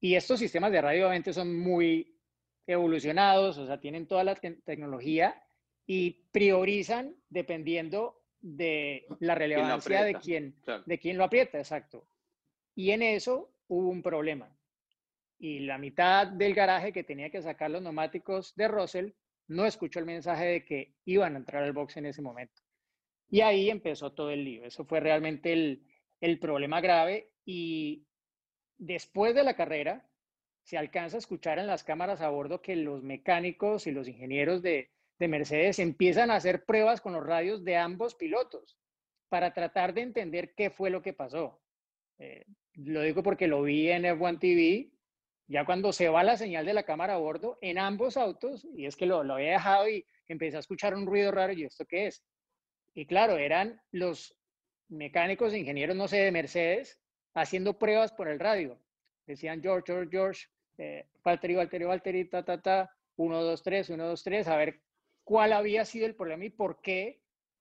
[0.00, 2.17] Y estos sistemas de radio obviamente son muy
[2.68, 5.42] evolucionados, o sea, tienen toda la tecnología
[5.86, 10.54] y priorizan dependiendo de la relevancia de quién,
[10.84, 12.06] de quién lo aprieta, exacto.
[12.74, 14.54] Y en eso hubo un problema.
[15.38, 19.10] Y la mitad del garaje que tenía que sacar los neumáticos de Russell
[19.46, 22.60] no escuchó el mensaje de que iban a entrar al box en ese momento.
[23.30, 24.64] Y ahí empezó todo el lío.
[24.64, 25.86] Eso fue realmente el,
[26.20, 28.06] el problema grave y
[28.76, 30.06] después de la carrera
[30.68, 34.60] se alcanza a escuchar en las cámaras a bordo que los mecánicos y los ingenieros
[34.60, 38.76] de, Mercedes empiezan a hacer pruebas con los radios de ambos pilotos
[39.30, 41.58] para tratar de entender qué fue lo que pasó.
[42.18, 44.90] Eh, lo digo porque lo vi en F1 TV,
[45.46, 48.84] ya cuando se va la señal de la cámara a bordo en ambos autos, y
[48.84, 51.86] es que lo, lo había dejado y empecé a escuchar un ruido raro, y ¿esto
[51.86, 52.22] qué es?
[52.92, 54.36] Y claro, eran los
[54.88, 57.00] mecánicos e ingenieros, no sé, de Mercedes,
[57.32, 58.78] haciendo pruebas por el radio.
[59.26, 60.46] Decían George, George, George,
[60.78, 64.80] eh, Valtteri, Valtteri, Valtteri, ta, ta, ta, 1, 2, 3, 1, 2, 3, a ver
[65.24, 67.20] cuál había sido el problema y por qué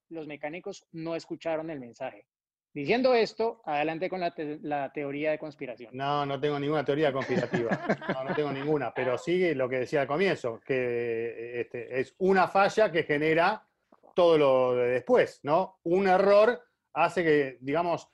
[0.09, 2.25] los mecánicos no escucharon el mensaje.
[2.73, 5.89] Diciendo esto, adelante con la, te la, teoría de conspiración.
[5.93, 7.71] No, no tengo ninguna teoría conspirativa.
[8.13, 8.93] No, no tengo ninguna.
[8.93, 13.67] Pero sigue lo que decía al comienzo, que este, es una falla que genera
[14.13, 15.79] todo lo de después, ¿no?
[15.83, 16.61] Un error
[16.93, 18.09] hace que, digamos,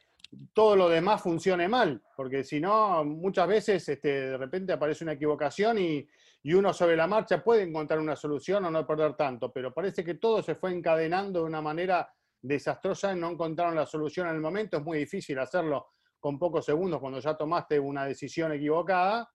[0.53, 5.13] todo lo demás funcione mal, porque si no, muchas veces este, de repente aparece una
[5.13, 6.07] equivocación y,
[6.43, 10.03] y, uno sobre la marcha puede encontrar una solución o no perder tanto, pero parece
[10.03, 14.41] que todo se fue encadenando de una manera desastrosa, no encontraron la solución en el
[14.41, 15.87] momento, es muy difícil hacerlo
[16.19, 19.29] con pocos segundos cuando ya tomaste una decisión equivocada,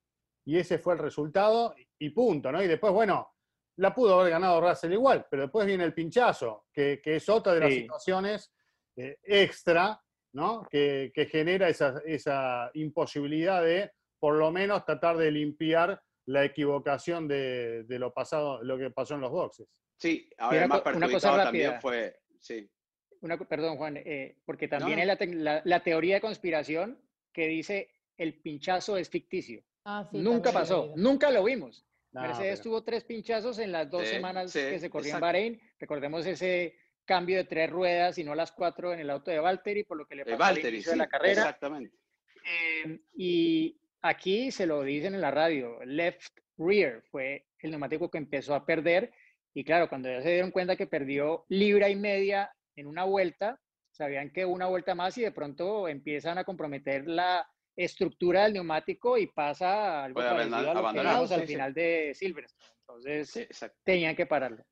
[0.45, 2.63] y ese fue el resultado, y punto, ¿no?
[2.63, 3.29] Y después, bueno,
[3.77, 7.55] la pudo haber ganado Russell igual, pero después viene el pinchazo, que, que es otra
[7.55, 7.81] de las sí.
[7.81, 8.53] situaciones
[8.97, 10.01] eh, extra
[10.33, 10.67] ¿no?
[10.71, 17.27] que, que genera esa, esa, imposibilidad de, por lo menos, tratar de limpiar la equivocación
[17.27, 19.67] de, de lo pasado, lo que pasó en los boxes.
[19.97, 22.71] Sí, ahora más perjudicado también fue, sí.
[23.21, 25.03] Una, perdón, Juan, eh, porque también no.
[25.03, 27.01] es la, la, la, teoría de conspiración
[27.33, 29.65] que dice el pinchazo es ficticio.
[29.85, 31.85] Ah, sí, nunca pasó, nunca lo vimos.
[32.13, 32.71] No, Mercedes pero...
[32.71, 35.17] tuvo tres pinchazos en las dos sí, semanas sí, que se corrió exacto.
[35.17, 35.61] en Bahrein.
[35.79, 36.77] Recordemos ese
[37.09, 40.07] cambio de tres ruedas y no las cuatro en el auto de Valtteri, por lo
[40.07, 41.41] que le pasó Valtteri, al inicio sí, de la carrera.
[41.43, 41.97] Exactamente.
[42.45, 48.19] Eh, y aquí se lo dicen en la radio, left rear fue el neumático que
[48.19, 49.11] empezó a perder.
[49.55, 53.59] Y claro, cuando ya se dieron cuenta que perdió libra y media en una vuelta,
[53.91, 59.17] sabían que una vuelta más y de pronto empiezan a comprometer la estructura del neumático
[59.17, 62.71] y pasa algo Puede parecido a lo que vimos al final de Silverstone.
[62.81, 64.65] Entonces, sí, tenían que pararlo.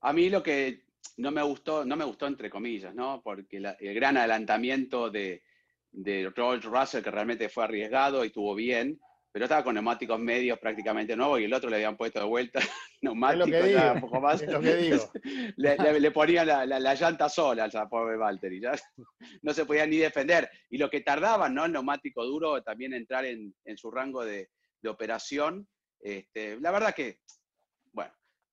[0.00, 0.82] A mí lo que
[1.16, 3.20] no me gustó, no me gustó entre comillas, ¿no?
[3.22, 5.42] Porque la, el gran adelantamiento de,
[5.90, 8.98] de George Russell, que realmente fue arriesgado y estuvo bien,
[9.32, 12.60] pero estaba con neumáticos medios prácticamente nuevos y el otro le habían puesto de vuelta
[13.02, 13.48] neumáticos
[13.94, 14.42] un poco más.
[14.42, 15.10] Es lo que digo.
[15.56, 18.72] le, le, le, ponían la, la, la, llanta sola al pobre Valtteri, ya
[19.42, 20.50] no se podía ni defender.
[20.68, 21.64] Y lo que tardaban, ¿no?
[21.64, 24.50] El neumático duro también entrar en, en su rango de,
[24.82, 25.66] de operación.
[25.98, 27.20] Este, la verdad que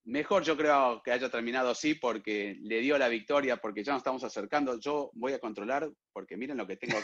[0.05, 3.99] Mejor yo creo que haya terminado así porque le dio la victoria, porque ya nos
[3.99, 4.79] estamos acercando.
[4.79, 6.97] Yo voy a controlar, porque miren lo que tengo.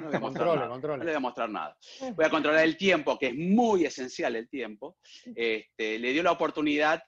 [0.00, 0.20] No voy a
[0.56, 0.68] nada.
[0.68, 1.76] No voy a mostrar nada.
[2.14, 4.96] Voy a controlar el tiempo, que es muy esencial el tiempo.
[5.36, 7.02] Este, le dio la oportunidad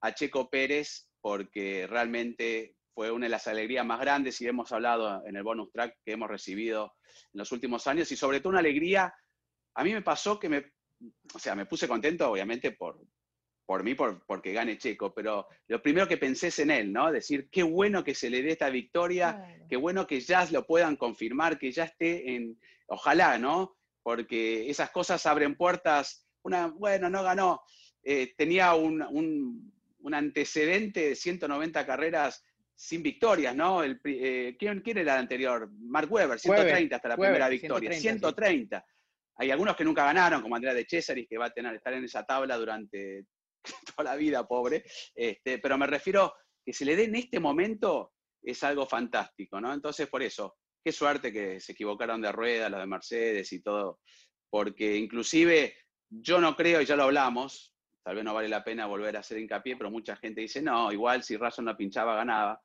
[0.00, 5.24] a Checo Pérez porque realmente fue una de las alegrías más grandes y hemos hablado
[5.26, 6.94] en el bonus track que hemos recibido
[7.32, 9.12] en los últimos años y sobre todo una alegría.
[9.74, 10.72] A mí me pasó que me,
[11.34, 13.00] o sea, me puse contento obviamente por,
[13.68, 17.12] por mí, por, porque gane Checo, pero lo primero que pensé es en él, ¿no?
[17.12, 19.66] Decir, qué bueno que se le dé esta victoria, claro.
[19.68, 23.76] qué bueno que ya lo puedan confirmar, que ya esté en, ojalá, ¿no?
[24.02, 27.60] Porque esas cosas abren puertas, una, bueno, no ganó,
[28.02, 32.42] eh, tenía un, un, un, antecedente de 190 carreras
[32.74, 33.82] sin victorias, ¿no?
[33.82, 35.68] El, eh, ¿quién, ¿quién, era el anterior?
[35.78, 38.30] Mark Webber, 130 Weber, hasta la Weber, primera victoria, 130.
[38.30, 38.78] 130.
[38.78, 38.94] Sí.
[39.40, 42.04] Hay algunos que nunca ganaron, como Andrea de Cesaris, que va a tener, estar en
[42.04, 43.26] esa tabla durante
[43.96, 48.12] toda la vida, pobre, este, pero me refiero que se le dé en este momento
[48.42, 49.72] es algo fantástico, ¿no?
[49.72, 54.00] Entonces, por eso, qué suerte que se equivocaron de rueda, los de Mercedes y todo,
[54.50, 55.76] porque inclusive
[56.08, 59.20] yo no creo, y ya lo hablamos, tal vez no vale la pena volver a
[59.20, 62.62] hacer hincapié, pero mucha gente dice, no, igual si Russell no pinchaba, ganaba.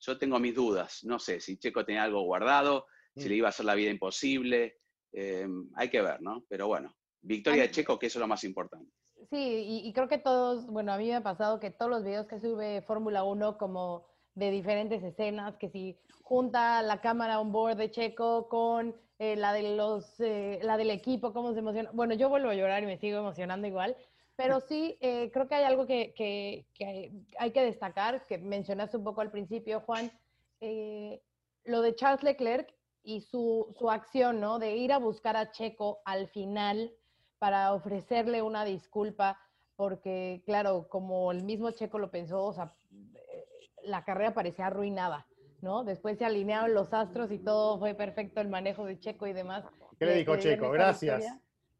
[0.00, 3.20] Yo tengo mis dudas, no sé si Checo tenía algo guardado, mm.
[3.20, 4.78] si le iba a hacer la vida imposible,
[5.12, 6.44] eh, hay que ver, ¿no?
[6.48, 8.92] Pero bueno, victoria de Checo, que eso es lo más importante.
[9.30, 12.04] Sí, y, y, creo que todos, bueno, a mí me ha pasado que todos los
[12.04, 17.52] videos que sube Fórmula 1 como de diferentes escenas, que si junta la cámara on
[17.52, 21.90] board de Checo con eh, la, de los, eh, la del equipo, cómo se emociona.
[21.92, 23.96] Bueno, yo vuelvo a llorar y me sigo emocionando igual,
[24.36, 28.96] pero sí, eh, creo que hay algo que, que, que, hay que destacar, que mencionaste
[28.96, 30.12] un poco al principio, Juan,
[30.60, 31.20] eh,
[31.64, 34.60] lo de Charles Leclerc y su, su acción, ¿no?
[34.60, 36.92] De ir a buscar a Checo al final
[37.38, 39.38] para ofrecerle una disculpa,
[39.76, 43.44] porque claro, como el mismo Checo lo pensó, o sea, eh,
[43.84, 45.26] la carrera parecía arruinada,
[45.60, 45.84] ¿no?
[45.84, 49.64] Después se alinearon los astros y todo fue perfecto, el manejo de Checo y demás.
[49.98, 50.70] ¿Qué le dijo Checo?
[50.70, 51.24] Gracias.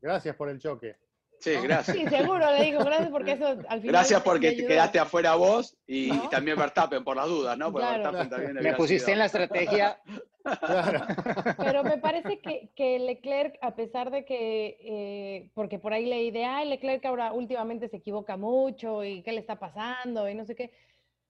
[0.01, 0.97] Gracias por el choque.
[1.41, 1.97] Sí, gracias.
[1.97, 3.83] Sí, seguro, le digo gracias porque eso al final.
[3.83, 6.25] Gracias porque te quedaste afuera vos y, ¿no?
[6.25, 7.73] y también Verstappen por las dudas, ¿no?
[7.73, 8.13] Claro.
[8.61, 9.13] Me pusiste sido...
[9.13, 10.01] en la estrategia
[11.59, 16.31] Pero me parece que, que, Leclerc, a pesar de que, eh, porque por ahí leí
[16.31, 20.45] de, ay, Leclerc ahora últimamente se equivoca mucho y qué le está pasando y no
[20.45, 20.73] sé qué,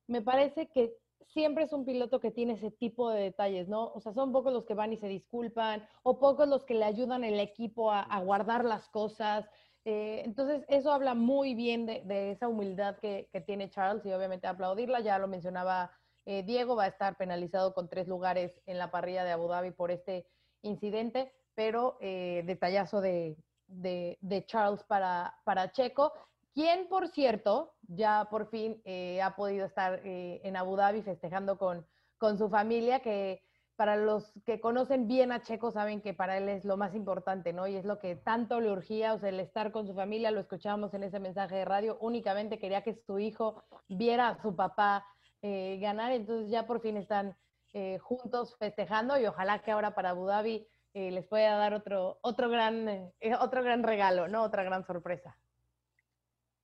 [0.07, 0.94] me parece que
[1.33, 3.92] siempre es un piloto que tiene ese tipo de detalles, ¿no?
[3.94, 6.85] O sea, son pocos los que van y se disculpan o pocos los que le
[6.85, 9.48] ayudan el equipo a, a guardar las cosas.
[9.85, 14.12] Eh, entonces, eso habla muy bien de, de esa humildad que, que, tiene Charles y
[14.12, 15.00] obviamente aplaudirla.
[15.00, 15.92] Ya lo mencionaba
[16.30, 19.70] eh, Diego, va a estar penalizado con tres lugares en la parrilla de Abu Dhabi
[19.70, 20.26] por este
[20.60, 26.12] incidente, pero eh, detallazo de, de, Charles para, para Checo,
[26.52, 31.86] quien, por cierto, ya por fin eh, ha podido estar en Abu Dhabi festejando con,
[32.18, 33.42] con su familia, que
[33.76, 37.54] para los que conocen bien a Checo saben que para él es lo más importante,
[37.54, 37.66] ¿no?
[37.66, 40.40] Y es lo que tanto le urgía, o sea, el estar con su familia, lo
[40.40, 45.06] escuchábamos en ese mensaje de radio, únicamente quería que su hijo viera a su papá
[45.42, 47.37] eh, ganar, entonces ya por fin están
[47.74, 52.18] eh, juntos festejando y ojalá que ahora para Abu Dhabi eh, les pueda dar otro,
[52.22, 54.42] otro, gran, eh, otro gran regalo, ¿no?
[54.42, 55.37] Otra gran sorpresa.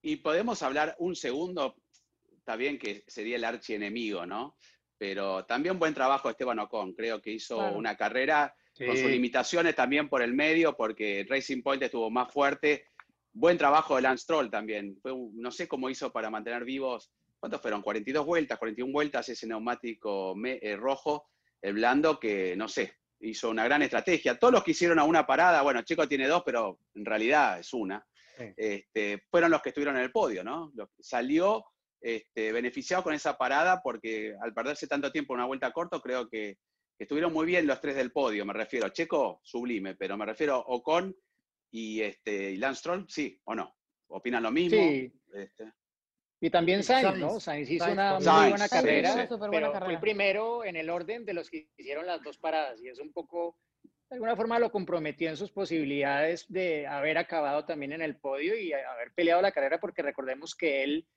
[0.01, 1.77] Y podemos hablar un segundo,
[2.33, 4.57] está bien que sería el archienemigo, ¿no?
[4.97, 7.77] Pero también buen trabajo Esteban Ocon, creo que hizo claro.
[7.77, 8.87] una carrera sí.
[8.87, 12.87] con sus limitaciones también por el medio, porque Racing Point estuvo más fuerte.
[13.33, 14.97] Buen trabajo de Lance Troll también.
[15.03, 17.13] Fue, no sé cómo hizo para mantener vivos,
[17.45, 17.83] ¿cuántos fueron?
[17.83, 21.29] 42 vueltas, 41 vueltas ese neumático me, eh, rojo,
[21.61, 24.39] el blando, que no sé, hizo una gran estrategia.
[24.39, 27.75] Todos los que hicieron a una parada, bueno, Chico tiene dos, pero en realidad es
[27.75, 28.03] una
[28.39, 28.45] sí.
[28.57, 30.73] este, fueron los que estuvieron en el podio, ¿no?
[30.99, 31.67] Salió
[32.01, 36.27] este, beneficiado con esa parada porque al perderse tanto tiempo en una vuelta corta, creo
[36.27, 36.57] que,
[36.97, 38.89] que, estuvieron muy bien los tres del podio, me refiero.
[38.89, 41.15] Checo, sublime, pero me refiero a Ocon
[41.71, 43.77] y, este, y Lance Stroll, sí o no.
[44.09, 44.79] ¿Opinan lo mismo?
[44.79, 45.13] Sí.
[45.35, 45.71] Este.
[46.41, 47.41] Y también Sainz, Sainz, ¿no?
[47.41, 49.27] Sainz hizo Sainz, una Sainz, muy buena carrera, sí, sí.
[49.29, 49.85] pero carrera.
[49.85, 52.99] fue el primero en el orden de los que hicieron las dos paradas y es
[52.99, 53.57] un poco
[54.11, 58.57] de alguna forma lo comprometió en sus posibilidades de haber acabado también en el podio
[58.57, 61.09] y haber peleado la carrera, porque recordemos que él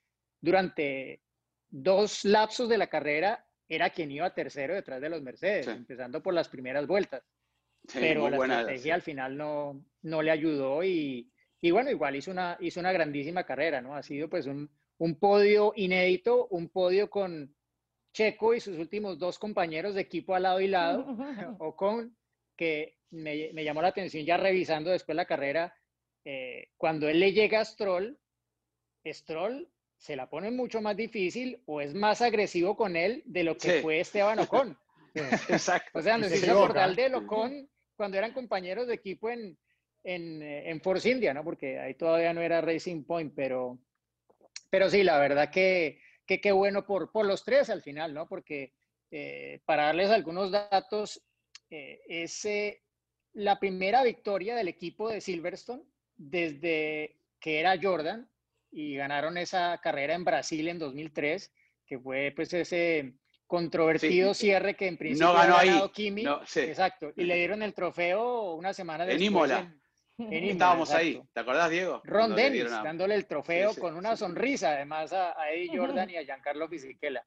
[0.41, 1.21] durante
[1.69, 5.71] dos lapsos de la carrera era quien iba tercero detrás de los Mercedes, sí.
[5.71, 7.23] empezando por las primeras vueltas.
[7.87, 12.15] Sí, Pero la buena, estrategia al final no, no le ayudó y, y, bueno, igual
[12.15, 13.95] hizo una, hizo una grandísima carrera, ¿no?
[13.95, 17.55] Ha sido pues un, un podio inédito, un podio con
[18.13, 21.05] Checo y sus últimos dos compañeros de equipo al lado y lado,
[21.59, 22.17] o con
[22.55, 25.75] que me, me, llamó la atención ya revisando después la carrera,
[26.25, 28.19] eh, cuando él le llega a Stroll,
[29.05, 33.57] Stroll se la pone mucho más difícil o es más agresivo con él de lo
[33.57, 33.81] que sí.
[33.81, 34.77] fue Esteban Ocon.
[35.49, 35.99] Exacto.
[35.99, 39.57] O sea, nos hizo acordar de Ocon cuando eran compañeros de equipo en,
[40.03, 41.43] en, eh, en, Force India, ¿no?
[41.43, 43.79] Porque ahí todavía no era Racing Point, pero,
[44.69, 48.27] pero sí, la verdad que qué que bueno por, por los tres al final, ¿no?
[48.27, 48.73] Porque
[49.09, 51.21] eh, para darles algunos datos,
[51.69, 52.83] eh, es eh,
[53.33, 55.83] la primera victoria del equipo de Silverstone
[56.15, 58.29] desde que era Jordan
[58.71, 61.53] y ganaron esa carrera en Brasil en 2003,
[61.85, 63.13] que fue pues ese
[63.45, 64.47] controvertido sí.
[64.47, 65.91] cierre que en principio no ganó ganado ahí.
[65.93, 66.23] Kimi.
[66.23, 66.61] No, sí.
[66.61, 67.13] Exacto.
[67.15, 69.21] Y le dieron el trofeo una semana después.
[69.21, 69.59] En Imola.
[69.59, 69.81] En,
[70.17, 71.05] Estábamos exacto.
[71.05, 72.01] ahí, ¿te acordás, Diego?
[72.03, 72.81] Ron Dennis a...
[72.81, 76.67] dándole el trofeo sí, con una sonrisa, además a, a Eddie Jordan y a Giancarlo
[76.67, 77.23] Fisichella.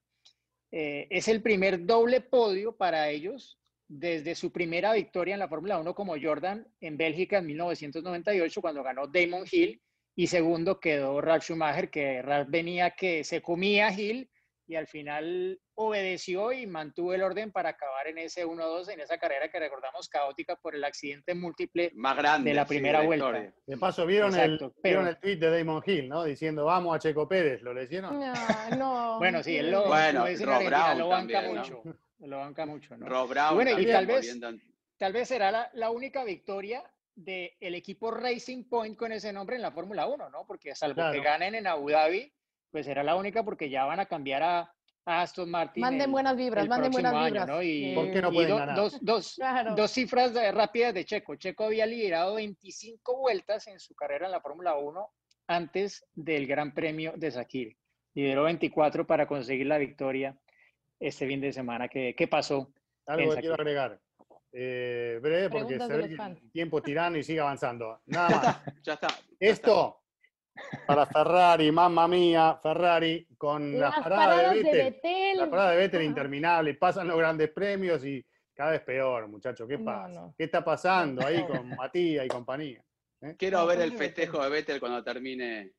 [0.73, 5.81] Eh, es el primer doble podio para ellos desde su primera victoria en la Fórmula
[5.81, 9.81] 1 como Jordan en Bélgica en 1998, cuando ganó Damon Hill,
[10.15, 14.31] y segundo quedó Ralf Schumacher, que Ralf venía que se comía a Hill
[14.71, 19.19] y al final obedeció y mantuvo el orden para acabar en ese 1-2, en esa
[19.19, 23.53] carrera que recordamos caótica por el accidente múltiple Más grande, de la primera sí, vuelta.
[23.67, 25.01] De paso, ¿vieron, Exacto, el, pero...
[25.01, 26.23] ¿vieron el tweet de Damon Hill, ¿no?
[26.23, 28.21] Diciendo, vamos a Checo Pérez, ¿lo leyeron?
[28.21, 29.19] No, no.
[29.19, 31.83] bueno, sí, él lo, bueno, lo, Brown lo banca también, mucho.
[31.85, 32.29] ¿no?
[32.29, 33.09] lo banca mucho, ¿no?
[33.09, 34.39] Rob Brown y bueno, y tal vez,
[34.99, 36.85] tal vez será la, la única victoria
[37.17, 40.47] del el equipo Racing Point con ese nombre en la Fórmula 1, ¿no?
[40.47, 41.13] Porque salvo Claro.
[41.13, 42.33] que ganen en Abu Dhabi,
[42.71, 44.61] pues será la única porque ya van a cambiar a,
[45.07, 45.81] a Aston Martin.
[45.81, 47.49] Manden el- buenas vibras, el manden buenas próximo vibras.
[47.49, 47.63] año, ¿no?
[47.63, 48.77] Y, ¿Por qué no y pueden do- ganar?
[48.77, 49.75] dos, dos, Claro.
[49.75, 51.37] dos cifras de- rápidas de Checo.
[51.37, 55.09] Checo había liderado 25 vueltas en su carrera en la Fórmula 1
[55.49, 57.77] antes del Gran Premio de Sakir.
[58.15, 60.37] Lideró 24 para conseguir la victoria
[60.99, 61.89] este fin de semana.
[61.89, 62.73] ¿Qué, qué pasó?
[63.07, 63.99] Algo que quiero agregar.
[64.53, 68.01] Eh, breve, porque se ve el tiempo tirano y sigue avanzando.
[68.07, 68.61] Nada más.
[68.85, 69.07] Ya está.
[69.09, 70.03] ya Esto
[70.87, 75.37] para Ferrari, mamma mía, Ferrari, con las, Las paradas, de de Vettel.
[75.39, 78.25] La parada de Vettel interminable, pasan los grandes premios y
[78.55, 79.67] cada vez peor, muchachos.
[79.69, 80.21] ¿Qué No, pasa?
[80.21, 80.35] no.
[80.37, 82.83] ¿Qué está pasando ahí con Matías y compañía?
[83.21, 83.37] está.
[83.37, 85.73] Quiero ver el festejo de Vettel cuando termine.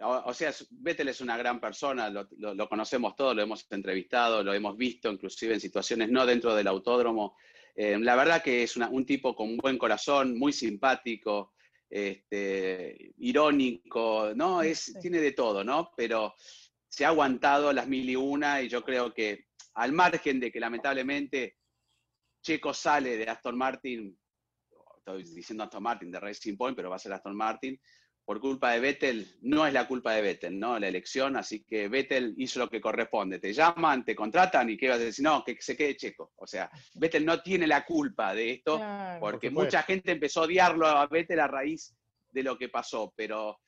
[0.00, 3.66] O, o sea, Vettel es una gran persona, lo, lo- lo conocemos todos, lo hemos
[3.70, 7.34] entrevistado, lo hemos visto inclusive en situaciones no dentro del autódromo,
[7.78, 11.52] Eh, la verdad que es un tipo con un buen corazón, muy simpático,
[11.88, 14.62] este, irónico, ¿no?
[14.62, 15.92] Es, Tiene de todo, ¿no?
[15.96, 16.34] Pero
[16.88, 20.60] se ha aguantado las mil y una y yo creo que al margen de que
[20.60, 21.56] lamentablemente
[22.42, 24.18] Checo sale de Aston Martin,
[24.98, 27.78] estoy diciendo Aston Martin, de Racing Point, pero va a ser Aston Martin,
[28.26, 30.80] por culpa de Vettel, no es la culpa de Vettel, ¿no?
[30.80, 33.38] La elección, así que Vettel hizo lo que corresponde.
[33.38, 35.24] Te llaman, te contratan y ¿qué vas a decir?
[35.24, 36.32] No, que se quede checo.
[36.34, 38.80] O sea, Vettel no tiene la culpa de esto,
[39.20, 41.94] porque mucha gente empezó a odiarlo a Vettel a raíz
[42.32, 43.60] de lo que pasó, pero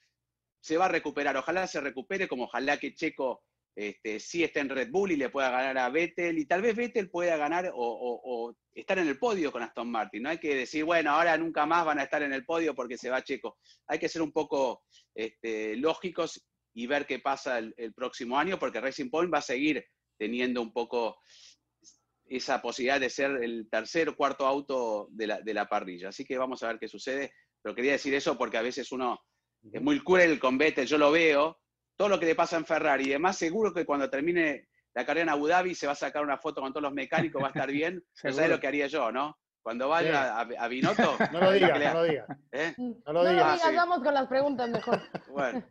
[0.60, 1.36] se va a recuperar.
[1.36, 3.44] Ojalá se recupere, como ojalá que Checo
[3.78, 6.74] este, sí esté en Red Bull y le pueda ganar a Vettel, y tal vez
[6.74, 10.24] Vettel pueda ganar o, estar en el podio con Aston Martin.
[10.24, 12.98] No hay que decir, bueno, ahora nunca más van a estar en el podio porque
[12.98, 13.56] se va Checo.
[13.86, 14.82] Hay que ser un poco
[15.14, 19.86] este, lógicos y ver qué pasa el, próximo año, porque Racing Point va a seguir
[20.18, 21.16] teniendo un poco
[22.26, 26.08] esa posibilidad de ser el tercer o cuarto auto de la, de la parrilla.
[26.08, 27.32] Así que vamos a ver qué sucede.
[27.62, 29.20] Pero quería decir eso porque a veces uno
[29.72, 31.60] es muy cruel con Vettel, yo lo veo,
[31.98, 33.08] todo lo que le pasa en Ferrari.
[33.08, 36.22] Y además, seguro que cuando termine la carrera en Abu Dhabi se va a sacar
[36.22, 38.02] una foto con todos los mecánicos, va a estar bien.
[38.22, 39.36] Pero sabes lo que haría yo, ¿no?
[39.60, 41.18] Cuando vaya a, Binotto.
[41.32, 42.28] No lo digas, no lo digas.
[42.52, 42.74] ¿Eh?
[42.78, 43.60] No lo digas.
[43.64, 45.02] Ah, vamos con las preguntas mejor.
[45.28, 45.64] Bueno.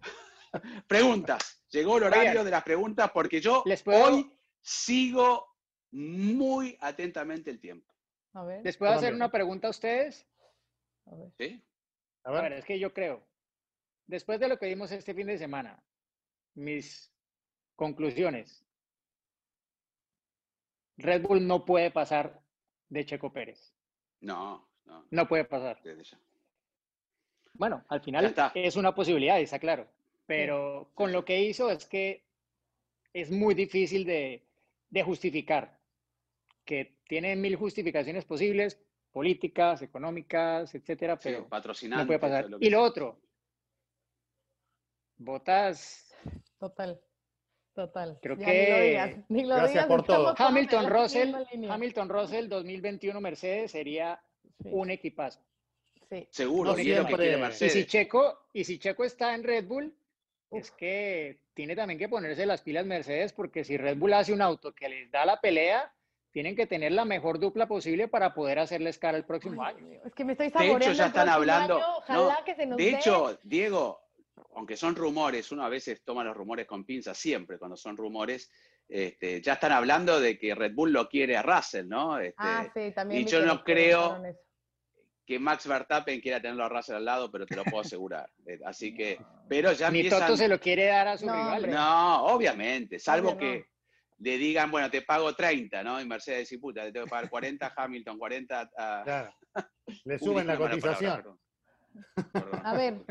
[0.87, 1.63] Preguntas.
[1.69, 5.55] Llegó el horario de las preguntas porque yo hoy sigo
[5.91, 7.93] muy atentamente el tiempo.
[8.33, 8.63] A ver.
[8.63, 10.27] ¿Les puedo hacer una pregunta a ustedes?
[11.05, 11.31] A ver.
[11.37, 11.63] ¿Sí?
[12.25, 13.25] A ver, es que yo creo,
[14.05, 15.81] después de lo que vimos este fin de semana,
[16.57, 17.11] mis
[17.75, 18.63] conclusiones.
[20.97, 22.41] Red Bull no puede pasar
[22.89, 23.73] de Checo Pérez.
[24.21, 25.05] No, no.
[25.11, 25.79] No puede pasar.
[27.53, 29.87] Bueno, al final es una posibilidad, está claro.
[30.25, 32.25] Pero con lo que hizo es que
[33.13, 34.43] es muy difícil de,
[35.03, 35.79] justificar.
[36.65, 38.79] Que tiene mil justificaciones posibles,
[39.11, 41.47] políticas, económicas, etcétera, pero
[41.89, 42.49] no puede pasar.
[42.59, 43.21] y lo otro,
[45.19, 46.06] Botas
[46.59, 46.99] Total.
[47.73, 48.17] Total.
[48.21, 50.33] Creo que ni lo Gracias por todo.
[50.35, 51.35] Hamilton Russell,
[51.69, 54.19] Hamilton Russell 2021 Mercedes sería
[54.63, 55.39] un equipazo.
[56.09, 56.27] Sí.
[56.31, 57.61] Seguro, Mercedes.
[57.61, 59.95] Y si Checo, y si Checo está en Red Bull,
[60.49, 64.41] es que tiene también que ponerse las pilas Mercedes porque si Red Bull hace un
[64.41, 65.93] auto que les da la pelea,
[66.31, 69.99] tienen que tener la mejor dupla posible para poder hacerles cara el próximo año.
[70.05, 70.79] Es que me estoy saboreando.
[70.79, 71.79] De hecho, ya están hablando.
[72.75, 74.06] de hecho, Diego,
[74.55, 78.49] aunque son rumores, uno a veces toma los rumores con pinzas, siempre cuando son rumores,
[78.87, 82.19] este, ya están hablando de que Red Bull lo quiere a Russell, ¿no?
[82.19, 83.21] Este, ah, sí, también.
[83.21, 84.21] Y yo no creo
[85.25, 88.29] que Max Verstappen quiera tenerlo a Russell al lado, pero te lo puedo asegurar.
[88.47, 89.19] Eh, así que,
[89.49, 91.69] pero ya Ni Toto se lo quiere dar a su rival.
[91.69, 93.65] No, obviamente, salvo que
[94.19, 95.99] le digan, bueno, te pago 30, ¿no?
[95.99, 98.69] Y Mercedes y puta, te tengo que pagar 40, Hamilton 40.
[99.03, 99.33] Claro.
[100.05, 101.37] Le suben la cotización.
[102.63, 103.05] A ver,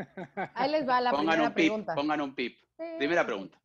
[0.53, 1.95] ahí les va la primera pregunta.
[1.95, 2.59] pongan un pip.
[2.97, 3.57] Primera pregunta.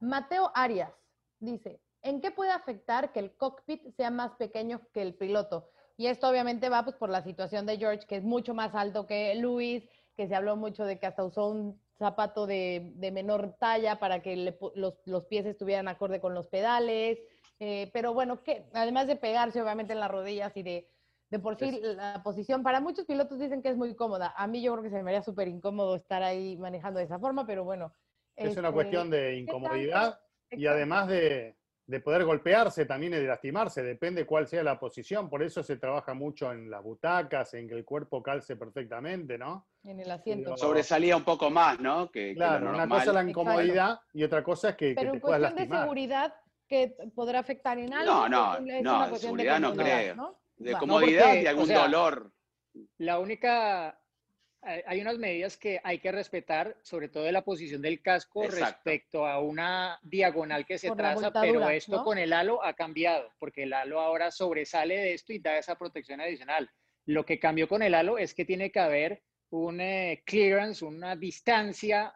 [0.00, 0.92] Mateo Arias
[1.40, 5.70] dice, ¿en qué puede afectar que el cockpit sea más pequeño que el piloto?
[5.96, 9.06] Y esto obviamente va pues, por la situación de George, que es mucho más alto
[9.06, 9.84] que Luis,
[10.16, 14.36] que se habló mucho de que hasta usó un zapato de, menor talla para que
[14.74, 17.18] los, pies estuvieran acorde con los pedales.
[17.60, 20.90] Eh, pero bueno, que además de pegarse obviamente en las rodillas y de
[21.34, 24.32] de por sí, la posición, para muchos pilotos dicen que es muy cómoda.
[24.36, 27.18] A mí yo creo que se me haría súper incómodo estar ahí manejando de esa
[27.18, 27.92] forma, pero bueno.
[28.36, 30.20] Es una cuestión de este, incomodidad
[30.52, 31.56] y además de,
[32.04, 35.28] poder golpearse también y de lastimarse, depende cuál sea la posición.
[35.28, 39.66] Por eso se trabaja mucho en las butacas, en que el cuerpo calce perfectamente, ¿no?
[39.82, 40.56] En el asiento.
[40.56, 42.12] Sobresalía un poco más, ¿no?
[42.12, 45.20] Que, claro, una cosa es la incomodidad y otra cosa es que, pero te en
[45.20, 46.34] cuestión de seguridad
[46.68, 48.28] que podrá afectar en algo.
[48.28, 52.32] No, no, no, seguridad no creo de comodidad y algún dolor.
[52.98, 54.00] La única,
[54.62, 59.26] hay unas medidas que hay que respetar, sobre todo de la posición del casco respecto
[59.26, 63.72] a una diagonal que se traza, pero esto con el halo ha cambiado, porque el
[63.72, 66.70] halo ahora sobresale de esto y da esa protección adicional.
[67.06, 71.14] Lo que cambió con el halo es que tiene que haber un eh, clearance, una
[71.14, 72.14] distancia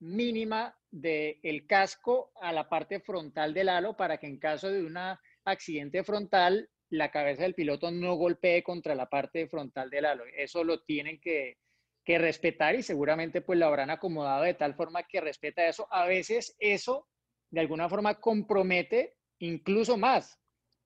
[0.00, 4.98] mínima del casco a la parte frontal del halo para que en caso de un
[5.44, 10.24] accidente frontal la cabeza del piloto no golpee contra la parte frontal del halo.
[10.36, 11.56] Eso lo tienen que,
[12.04, 15.86] respetar y seguramente pues lo habrán acomodado de tal forma que respeta eso.
[15.92, 17.06] A veces eso
[17.50, 20.40] de alguna forma compromete incluso más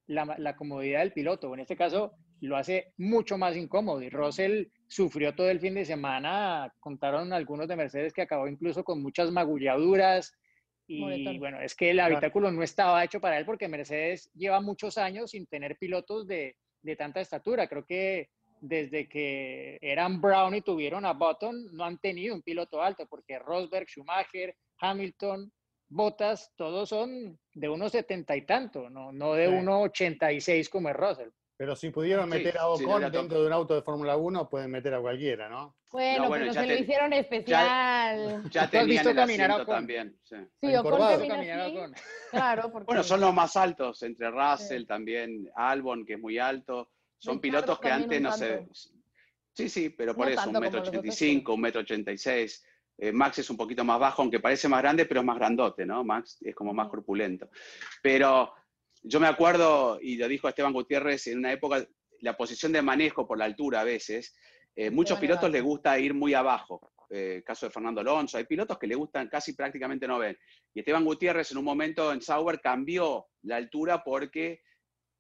[0.07, 1.55] la, comodidad del piloto.
[1.55, 5.87] En este caso lo hace mucho más incómodo y Russell sufrió todo el fin de
[5.87, 6.71] semana.
[6.79, 10.37] Contaron algunos de Mercedes que acabó incluso con muchas magulladuras,
[10.87, 14.99] y bueno, es que el habitáculo no estaba hecho para él porque Mercedes lleva muchos
[14.99, 17.67] años sin tener pilotos de, de tanta estatura.
[17.67, 18.29] Creo que
[18.61, 23.39] desde que eran Brown y tuvieron a Button, no han tenido un piloto alto, porque
[23.39, 25.53] Rosberg, Schumacher, Hamilton,
[25.89, 29.53] Bottas, todos son de unos setenta y tanto, no, no de Sí.
[29.53, 31.29] 1,86 como es Russell.
[31.57, 34.71] Pero si pudieron Sí, meter a Ocon dentro de un auto de Fórmula 1, pueden
[34.73, 35.77] meter a cualquiera, ¿no?
[35.93, 38.43] Bueno, bueno, pero ya se te- lo hicieron especial.
[38.51, 39.67] Ya ¿Tú has tenían visto el caminar Ocon?
[39.67, 40.19] también.
[40.25, 40.37] sí.
[40.61, 40.99] Sí, Ocon
[41.29, 41.79] camina así,
[42.33, 46.91] Claro, porque Bueno, son los más altos, entre Russell también, Albon, que es muy alto.
[47.19, 48.75] Son Ricardo pilotos que antes no tanto.
[48.75, 48.91] se...
[49.53, 52.19] Sí, sí, pero por No eso, un metro ochenta y cinco, un metro ochenta y
[52.19, 52.65] seis.
[52.99, 55.87] Eh, Max es un poquito más bajo, aunque parece más grande, pero es más grandote,
[55.87, 56.03] ¿no?
[56.03, 57.49] Max es como más corpulento.
[58.03, 58.53] Pero
[59.07, 61.87] yo me acuerdo, y lo dijo Esteban Gutiérrez, en una época,
[62.21, 64.35] la posición de manejo por la altura a veces,
[64.75, 66.93] eh, muchos pilotos les gusta ir muy abajo.
[67.11, 70.37] Eh, caso de Fernando Alonso, hay pilotos que le gustan casi prácticamente no ven.
[70.73, 74.63] Y Esteban Gutiérrez en un momento en Sauber cambió la altura porque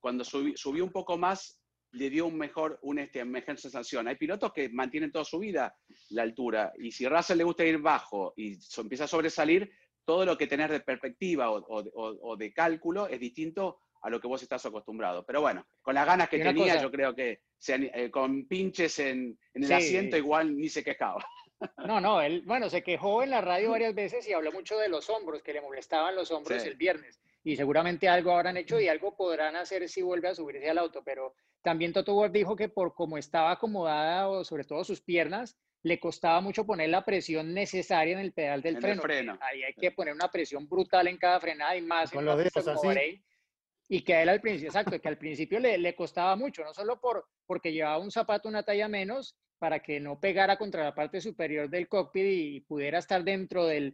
[0.01, 1.61] cuando subi- subió un poco más
[1.93, 4.09] le dio un mejor, este, mejor sensación.
[4.09, 5.76] Hay pilotos que mantienen toda su vida
[6.11, 9.70] la altura y si Russell le gusta ir bajo y so- empieza a sobresalir,
[10.05, 14.11] todo lo que tenés de perspectiva o, o- o- o de cálculo es distinto a
[14.11, 15.24] lo que vos estás acostumbrado.
[15.24, 18.98] Pero bueno, con las ganas que tenía, cosa- yo creo que se eh, con pinches
[18.98, 19.72] en, en el Sí.
[19.74, 21.24] asiento igual ni se quejaba.
[21.86, 24.88] No, no, él, bueno, se quejó en la radio varias veces y habló mucho de
[24.88, 26.68] los hombros, que le molestaban los hombros Sí.
[26.68, 27.18] el viernes.
[27.45, 31.03] Y seguramente algo habrán hecho y algo podrán hacer si vuelve a subirse al auto.
[31.05, 35.57] Pero también Toto Wolff dijo que por cómo estaba acomodada, o sobre todo sus piernas,
[35.82, 39.03] le costaba mucho poner la presión necesaria en el pedal del En el freno.
[39.03, 39.38] freno.
[39.42, 42.38] Ahí hay que poner una presión brutal en cada frenada y más Con en los
[42.38, 42.86] dedos como así.
[42.86, 43.24] Bahrein.
[43.86, 46.72] Y que a él al principio, exacto, que al principio le, le costaba mucho, no
[46.72, 50.95] solo por, porque llevaba un zapato una talla menos para que no pegara contra la
[50.95, 53.92] parte superior del cockpit y pudiera estar dentro de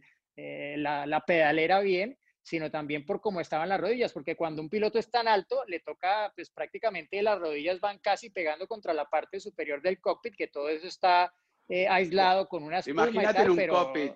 [0.77, 4.97] la, la pedalera bien, sino también por cómo estaban las rodillas, porque cuando un piloto
[4.99, 9.39] es tan alto, le toca, pues prácticamente las rodillas van casi pegando contra la parte
[9.39, 11.33] superior del cockpit, que todo eso está
[11.69, 14.13] eh, aislado con una espuma y Imagínate tal, en un pero- cockpit.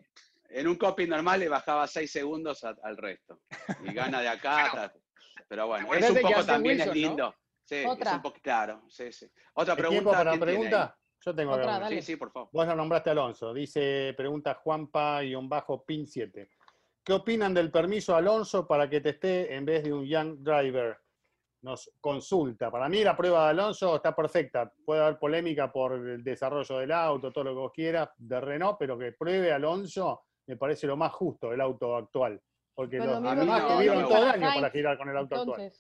[0.50, 3.42] En un cockpit normal le bajaba 6 segundos a- al resto.
[3.84, 4.92] Y gana de acá.
[5.48, 7.08] pero bueno, es un poco también es Wilson, no?
[7.10, 7.36] lindo.
[7.64, 8.16] Sí, es Otra.
[8.16, 8.84] un poco claro.
[8.90, 9.28] Sí, sí.
[9.54, 9.90] Otra ¿Hay pregunta.
[9.90, 10.98] tiempo para la pregunta?
[11.26, 11.90] Yo tengo Otra.
[11.90, 12.50] Sí, sí, por favor.
[12.54, 13.54] Vos lo nombraste Alonso.
[13.54, 16.50] Dice, pregunta Juanpa-Pin 7.
[17.06, 20.98] ¿Qué opinan del permiso Alonso para que te esté en vez de un Young Driver?
[21.62, 22.72] Nos consulta.
[22.72, 24.74] Para mí la prueba de Alonso está perfecta.
[24.84, 28.78] Puede haber polémica por el desarrollo del auto, todo lo que vos quieras, de Renault,
[28.80, 32.42] pero que pruebe Alonso me parece lo más justo del auto actual.
[32.74, 35.36] Porque lo los mismo demás que vieron todo el año para girar con el auto
[35.36, 35.74] actual.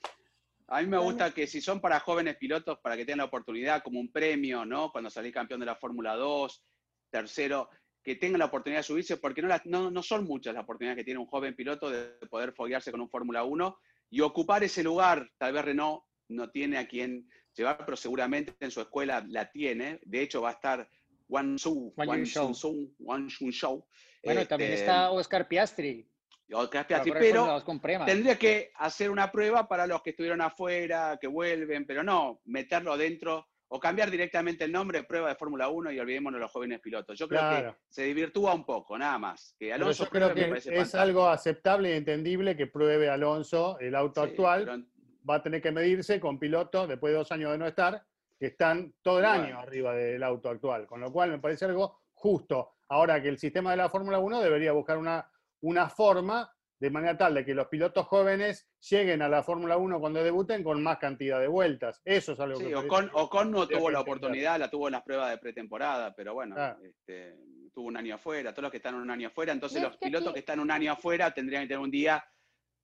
[0.67, 3.81] A mí me gusta que si son para jóvenes pilotos, para que tengan la oportunidad
[3.81, 4.91] como un premio, ¿no?
[4.91, 6.63] Cuando salí campeón de la Fórmula 2,
[7.09, 7.69] tercero,
[8.05, 10.97] que tengan la oportunidad de subirse, porque no, las- no, no son muchas las oportunidades
[10.97, 13.77] que tiene un joven piloto de poder foguearse con un Fórmula 1
[14.11, 15.27] y ocupar ese lugar.
[15.39, 19.99] Tal vez Renault no tiene a quien llevar, pero seguramente en su escuela la tiene.
[20.03, 20.87] De hecho, va a estar
[21.27, 22.45] Wan Su, Wan Wan Yun Shou.
[22.45, 23.85] Sun Sung, Wan Shun Shou.
[24.23, 26.07] Bueno, también Este, está Oscar Piastri.
[26.53, 28.05] Oscar Piastri, pero 2 con Prema.
[28.05, 32.95] Tendría que hacer una prueba para los que estuvieron afuera, que vuelven, pero no meterlo
[32.97, 37.19] dentro o cambiar directamente el nombre prueba de Fórmula 1 y olvidémonos los jóvenes pilotos.
[37.19, 37.73] Yo creo Claro.
[37.73, 39.53] que se divirtúa un poco, nada más.
[39.59, 40.97] Que Pero Alonso yo creo que es fantástico.
[41.01, 44.63] algo aceptable y entendible que pruebe Alonso el auto Sí, actual.
[44.65, 44.83] pero-
[45.29, 48.01] va a tener que medirse con pilotos, después de dos años de no estar,
[48.39, 49.43] que están todo el Bueno.
[49.43, 50.87] año arriba del auto actual.
[50.87, 52.75] Con lo cual me parece algo justo.
[52.87, 55.29] Ahora que el sistema de la Fórmula 1 debería buscar una,
[55.61, 56.49] una forma
[56.85, 60.63] de manera tal de que los pilotos jóvenes lleguen a la Fórmula 1 cuando debuten
[60.63, 61.99] con más cantidad de vueltas.
[62.05, 62.75] Eso es algo Sí, que...
[62.75, 66.53] Ocon, Ocon no tuvo la oportunidad, la tuvo en las pruebas de pretemporada, pero bueno,
[66.55, 66.77] Ah.
[66.83, 67.35] este,
[67.73, 70.39] tuvo un año afuera, todos los que están un año afuera, entonces los pilotos que
[70.39, 72.23] están un año afuera tendrían que tener un día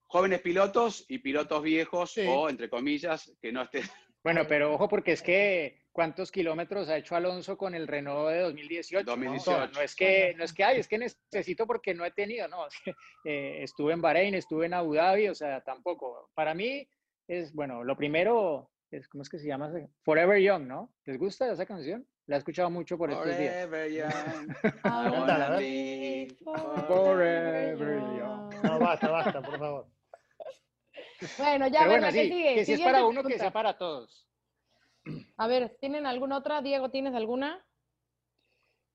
[0.07, 2.25] jóvenes pilotos y pilotos viejos Sí.
[2.27, 3.83] o, entre comillas, que no estén
[4.23, 8.39] Bueno, pero ojo porque es que ¿cuántos kilómetros ha hecho Alonso con el Renault de
[8.41, 9.05] 2018?
[9.05, 9.11] ¿no?
[9.11, 9.73] 2018.
[9.73, 12.67] No, es que no es que hay, es que necesito porque no he tenido, no.
[13.23, 16.31] Eh, estuve en Bahrein, estuve en Abu Dhabi, o sea, tampoco.
[16.33, 16.87] Para mí
[17.27, 19.71] es bueno, lo primero es ¿cómo es que se llama?
[20.03, 20.91] Forever Young, ¿no?
[21.05, 22.07] ¿Les gusta esa canción?
[22.27, 23.67] La he escuchado mucho por estos días.
[23.67, 24.47] Forever young.
[25.59, 26.37] Live
[26.87, 28.63] Forever young.
[28.63, 29.87] No, basta, basta, por favor.
[31.37, 32.55] Bueno, ya, bueno, ¿qué sí, sigue?
[32.55, 34.27] que si es para uno, que sea para todos.
[35.37, 36.61] A ver, ¿tienen alguna otra?
[36.61, 37.65] Diego, ¿tienes alguna?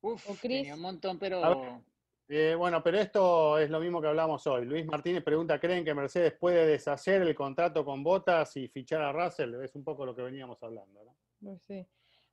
[0.01, 0.59] Uf, ¿O Chris?
[0.59, 1.83] tenía un montón, pero
[2.29, 4.65] Eh, bueno, pero esto es lo mismo que hablamos hoy.
[4.65, 9.13] Luis Martínez pregunta, ¿creen que Mercedes puede deshacer el contrato con Botas y fichar a
[9.13, 9.55] Russell?
[9.63, 11.61] Es un poco lo que veníamos hablando, ¿no?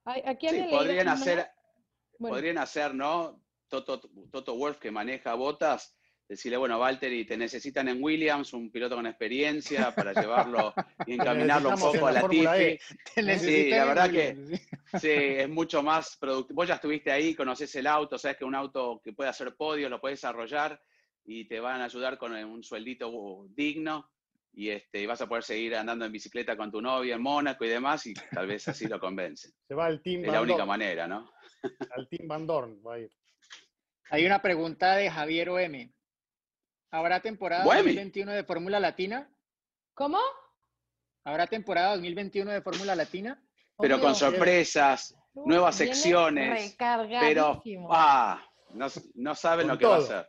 [0.04, 1.46] Aquí Sí, podrían hacer,
[2.18, 3.40] Bueno, podrían hacer, ¿no?
[3.68, 4.00] Toto,
[4.30, 5.96] Toto Wolf, que maneja botas,
[6.28, 10.72] decirle, bueno, Valtteri, te necesitan en Williams, un piloto con experiencia para llevarlo
[11.06, 12.14] y encaminarlo un poco a en
[12.44, 12.78] la E.
[12.78, 12.94] Tifi.
[13.14, 14.60] Te Sí, la verdad que Williams,
[14.92, 14.98] sí.
[15.00, 16.56] sí, es mucho más productivo.
[16.56, 19.90] Vos ya estuviste ahí, conoces el auto, sabes que un auto que puede hacer podios
[19.90, 20.80] lo puedes desarrollar
[21.24, 24.10] y te van a ayudar con un sueldito uh, digno
[24.52, 27.64] y este, y vas a poder seguir andando en bicicleta con tu novia en Mónaco
[27.64, 29.50] y demás y tal vez así lo convence.
[29.66, 30.68] Se va al Team Es la única Dorn.
[30.68, 31.32] manera, ¿no?
[31.90, 33.10] Al Team Van Dorn va a ir.
[34.10, 35.90] Hay una pregunta de Javier OM.
[36.94, 37.88] ¿Habrá temporada Buemi.
[37.88, 39.28] 2021 de Fórmula Latina?
[39.94, 40.18] ¿Cómo?
[41.24, 43.42] ¿Habrá temporada 2021 de Fórmula Latina?
[43.76, 48.40] Pero con sorpresas, Uy, nuevas secciones, pero ah,
[48.74, 48.86] no,
[49.16, 50.28] no saben Con lo que va a ser.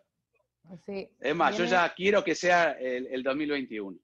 [0.88, 4.00] Sí, Es más, yo ya quiero que sea el, el 2021.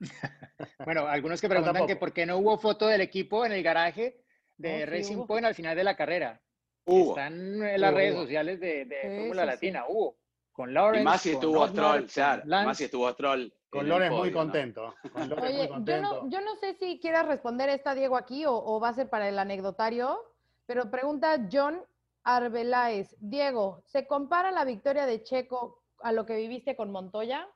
[0.84, 4.22] Bueno, algunos que preguntan que por qué no hubo foto del equipo en el garaje
[4.56, 5.26] de Racing hubo.
[5.26, 6.40] Point al final de la carrera.
[6.84, 7.10] Hubo.
[7.10, 7.32] Están
[7.64, 8.22] en las Hubo, redes hubo.
[8.22, 9.54] sociales de, de Sí, Fórmula sí, sí.
[9.54, 9.84] Latina.
[9.88, 10.16] Hubo.
[10.54, 11.04] Con Y Lawrence.
[11.04, 13.52] más si estuvo Stroll, claro, más si estuvo Stroll.
[13.68, 14.94] Con Lorenz muy contento.
[15.12, 18.46] Con Lorenz Oye, muy yo no, yo no sé si quieras responder esta, Diego, aquí
[18.46, 20.16] o, o va a ser para el anecdotario,
[20.64, 21.82] pero pregunta John
[22.22, 23.16] Arbeláez.
[23.18, 27.48] Diego, ¿se compara la victoria de Checo a lo que viviste con Montoya?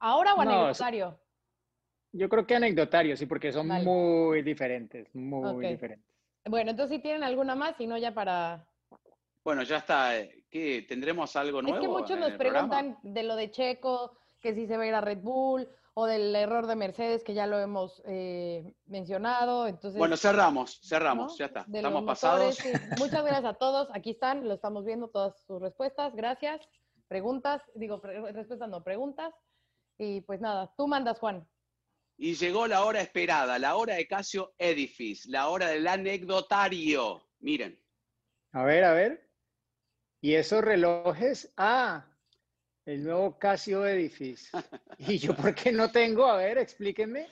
[0.00, 1.20] ¿Ahora o No, anecdotario?
[2.10, 6.12] Yo creo que anecdotario, sí, porque son muy diferentes, muy diferentes.
[6.44, 8.66] Bueno, entonces si tienen alguna más, si no ya para...
[9.44, 10.16] Bueno, ya está.
[10.18, 10.84] eh, ¿Qué?
[10.88, 11.76] ¿Tendremos algo nuevo?
[11.76, 12.68] Es que muchos nos programa?
[12.68, 16.06] preguntan de lo de Checo, que si se va a ir a Red Bull, o
[16.06, 19.66] del error de Mercedes, que ya lo hemos eh, mencionado.
[19.66, 21.38] Entonces, Bueno, cerramos, cerramos, ¿no?
[21.38, 21.64] ya está.
[21.66, 22.58] De Estamos pasados.
[22.58, 22.94] motores, sí.
[22.98, 23.88] Muchas gracias a todos.
[23.92, 26.14] Aquí están, lo estamos viendo todas sus respuestas.
[26.14, 26.60] Gracias.
[27.08, 29.34] Preguntas, digo, pre- respuestas no, preguntas.
[29.98, 31.46] Y pues nada, tú mandas, Juan.
[32.16, 37.28] Y llegó la hora esperada, la hora de Casio Edifice, la hora del anecdotario.
[37.40, 37.78] Miren,
[38.52, 39.28] A ver, a ver.
[40.24, 41.52] ¿Y esos relojes?
[41.56, 42.06] Ah,
[42.86, 44.50] el nuevo Casio Edifice.
[44.98, 46.26] ¿Y yo por qué no tengo?
[46.26, 47.26] A ver, explíquenme.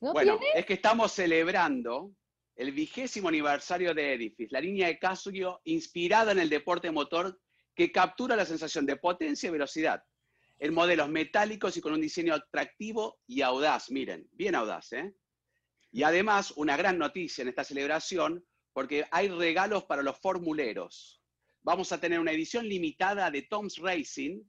[0.00, 2.10] ¿No bueno, es que estamos celebrando
[2.56, 7.40] el vigésimo aniversario de Edifice, la línea de Casio inspirada en el deporte motor
[7.76, 10.02] que captura la sensación de potencia y velocidad
[10.58, 13.88] en modelos metálicos y con un diseño atractivo y audaz.
[13.92, 15.14] Miren, bien audaz, ¿eh?
[15.92, 21.22] Y además, una gran noticia en esta celebración, porque hay regalos para los formuleros.
[21.66, 24.40] Vamos a tener una edición limitada de Tom's Racing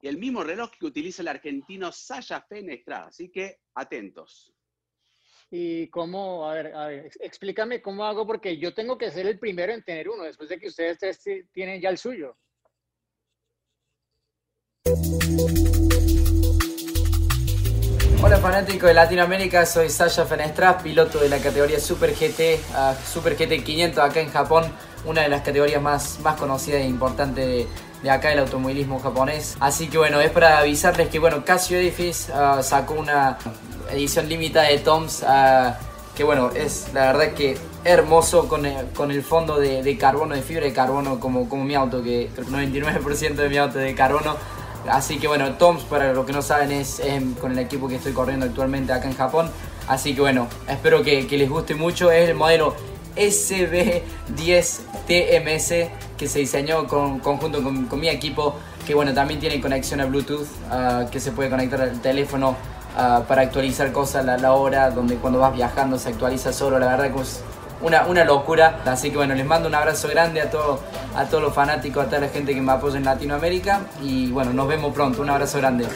[0.00, 3.06] y el mismo reloj que utiliza el argentino Sasha Fenestra.
[3.06, 4.52] Así que atentos.
[5.52, 6.50] ¿Y cómo?
[6.50, 9.72] A ver, a ver, ex- explícame cómo hago, porque yo tengo que ser el primero
[9.72, 12.36] en tener uno, después de que ustedes tres ti- tienen ya el suyo.
[18.24, 23.34] Hola fanático de Latinoamérica, soy Sasha Fenestra, piloto de la categoría Super GT, ah, Super
[23.34, 24.64] GT 500 acá en Japón,
[25.04, 27.66] una de las categorías más, más conocidas e importantes de,
[28.00, 29.56] de acá del automovilismo japonés.
[29.58, 33.38] Así que bueno, es para avisarles que bueno, Casio Edifice ah, sacó una
[33.90, 35.76] edición limitada de Toms, ah,
[36.14, 40.36] que bueno, es la verdad que hermoso con el, con el fondo de, de carbono,
[40.36, 43.86] de fibra de carbono como, como mi auto, que el 99% de mi auto es
[43.86, 44.36] de carbono.
[44.88, 47.00] Así que bueno, Toms, para los que no saben, es,
[47.40, 49.50] con el equipo que estoy corriendo actualmente acá en Japón.
[49.88, 52.10] Así que bueno, espero que, les guste mucho.
[52.10, 52.74] Es el modelo
[53.16, 58.56] SB10TMS que se diseñó con, conjunto con, con mi equipo.
[58.86, 62.56] Que bueno, también tiene conexión a Bluetooth, ah, que se puede conectar al teléfono
[62.96, 66.80] ah, para actualizar cosas la, la hora, donde cuando vas viajando se actualiza solo.
[66.80, 67.44] La verdad que es
[67.82, 68.82] una, una locura.
[68.84, 70.80] Así que bueno, les mando un abrazo grande a, todo,
[71.14, 73.86] a todos los fanáticos, a toda la gente que me apoya en Latinoamérica.
[74.00, 75.22] Y bueno, nos vemos pronto.
[75.22, 75.86] Un abrazo grande.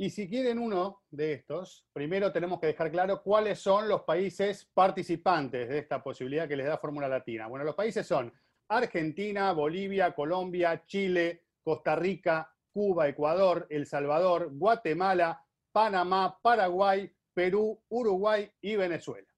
[0.00, 4.70] Y si quieren uno de estos, primero tenemos que dejar claro cuáles son los países
[4.72, 7.48] participantes de esta posibilidad que les da Fórmula Latina.
[7.48, 8.32] Bueno, los países son
[8.68, 15.44] Argentina, Bolivia, Colombia, Chile, Costa Rica, Cuba, Ecuador, El Salvador, Guatemala,
[15.78, 19.28] Panamá, Paraguay, Perú, Uruguay y Venezuela.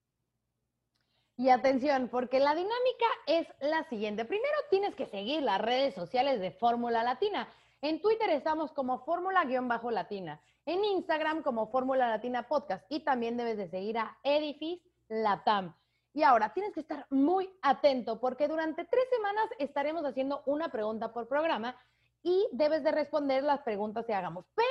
[1.37, 4.25] Y atención, porque la dinámica es la siguiente.
[4.25, 7.47] Primero tienes que seguir las redes sociales de Fórmula Latina.
[7.83, 10.41] En Twitter estamos como Fórmula-Latina.
[10.65, 12.87] En Instagram como Fórmula Latina Podcast.
[12.89, 15.77] Y también debes de seguir a Edifice Latam.
[16.15, 21.13] Y ahora tienes que estar muy atento porque durante tres semanas estaremos haciendo una pregunta
[21.13, 21.77] por programa
[22.23, 24.47] y debes de responder las preguntas que hagamos.
[24.55, 24.70] Pero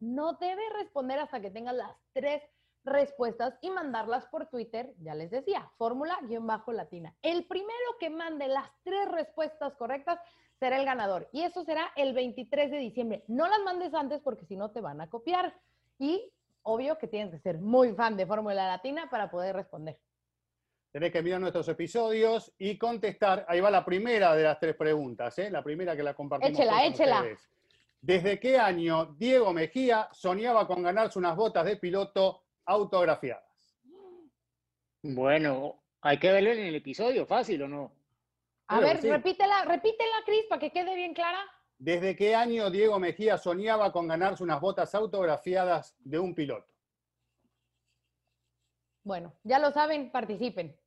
[0.00, 2.42] no debes responder hasta que tengas las tres
[2.84, 7.14] respuestas y mandarlas por Twitter, ya les decía, fórmula-latina.
[7.22, 10.18] El primero que mande las tres respuestas correctas
[10.58, 11.28] será el ganador.
[11.32, 13.24] Y eso será el 23 de diciembre.
[13.28, 15.54] No las mandes antes porque si no te van a copiar.
[15.98, 16.30] Y
[16.62, 19.98] obvio que tienes que ser muy fan de Fórmula Latina para poder responder.
[20.92, 23.44] Tenés que mirar nuestros episodios y contestar.
[23.48, 25.50] Ahí va la primera de las tres preguntas, ¿eh?
[25.50, 26.56] la primera que la compartimos.
[26.56, 27.16] Échela, con échela.
[27.16, 27.50] ustedes.
[28.06, 33.78] ¿Desde qué año Diego Mejía soñaba con ganarse unas botas de piloto autografiadas?
[35.02, 37.96] Bueno, hay que verlo en el episodio, fácil o no.
[38.66, 39.10] A ver, sí.
[39.10, 41.42] repítela, repítela, Cris, para que quede bien clara.
[41.78, 46.70] ¿Desde qué año Diego Mejía soñaba con ganarse unas botas autografiadas de un piloto?
[49.02, 50.78] Bueno, ya lo saben, participen.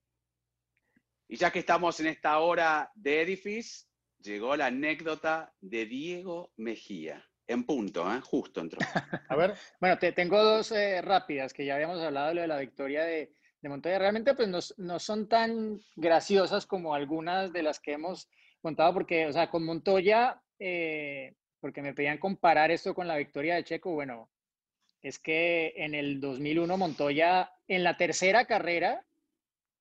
[1.28, 3.86] Y ya que estamos en esta hora de Edifice,
[4.28, 7.25] llegó la anécdota de Diego Mejía.
[7.47, 8.19] En punto, ¿eh?
[8.21, 8.80] justo entró.
[9.30, 12.47] A ver, Bueno, te, tengo dos eh, rápidas que ya habíamos hablado de lo de
[12.47, 13.99] la victoria de, de Montoya.
[13.99, 18.30] Realmente pues no, son tan graciosas como algunas de las que hemos
[18.61, 23.55] contado porque, o sea, con Montoya, eh, porque me pedían comparar esto con la victoria
[23.55, 24.30] de Checo, bueno,
[25.01, 29.05] es que en el 2001 Montoya en la tercera carrera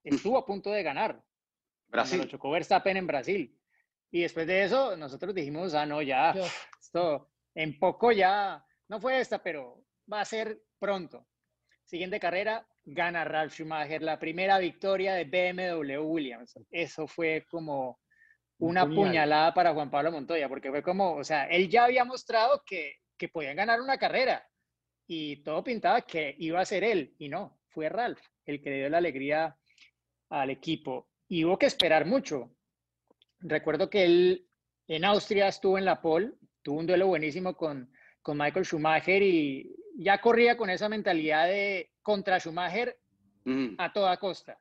[0.05, 1.15] estuvo a punto de ganar.
[1.15, 1.25] cuando
[1.89, 2.29] lo Brasil.
[2.29, 3.59] chocó Verstappen en Brasil.
[4.11, 6.51] Y después de eso, nosotros dijimos, ah, no, ya, Dios.
[6.81, 11.27] esto en poco ya, no fue esta, pero va a ser pronto.
[11.85, 16.59] Siguiente carrera, gana Ralf Schumacher, la primera victoria de BMW Williams.
[16.71, 18.01] Eso fue como
[18.59, 18.97] Un una puñal.
[18.97, 22.97] puñalada para Juan Pablo Montoya, porque fue como, o sea, él ya había mostrado que,
[23.17, 24.47] que podían ganar una carrera
[25.07, 28.77] y todo pintaba que iba a ser él, y no, fue Ralf el que le
[28.79, 29.57] dio la alegría
[30.31, 31.09] al equipo.
[31.29, 32.56] Y hubo que esperar mucho.
[33.41, 34.49] Recuerdo que él
[34.89, 36.33] en Austria estuvo en la pole,
[36.63, 41.93] tuvo un duelo buenísimo con, con Michael Schumacher y ya corría con esa mentalidad de
[42.03, 42.99] contra Schumacher
[43.49, 43.77] Mm.
[43.79, 44.59] a toda costa.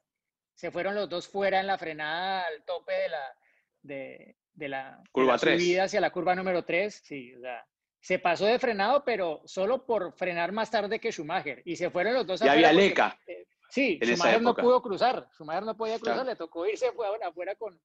[0.53, 3.37] Se fueron los dos fuera en la frenada al tope de la,
[3.81, 5.59] de, de la, de Curva la tres.
[5.59, 7.01] subida hacia la curva número 3.
[7.03, 7.65] Sí, o sea,
[7.99, 11.63] se pasó de frenado, pero solo por frenar más tarde que Schumacher.
[11.65, 13.19] Y se fueron los dos Ya había porque, leca.
[13.25, 15.27] eh, sí, Schumacher no pudo cruzar.
[15.33, 16.29] Schumacher no podía cruzar, Claro.
[16.29, 17.81] le tocó irse afuera, afuera con,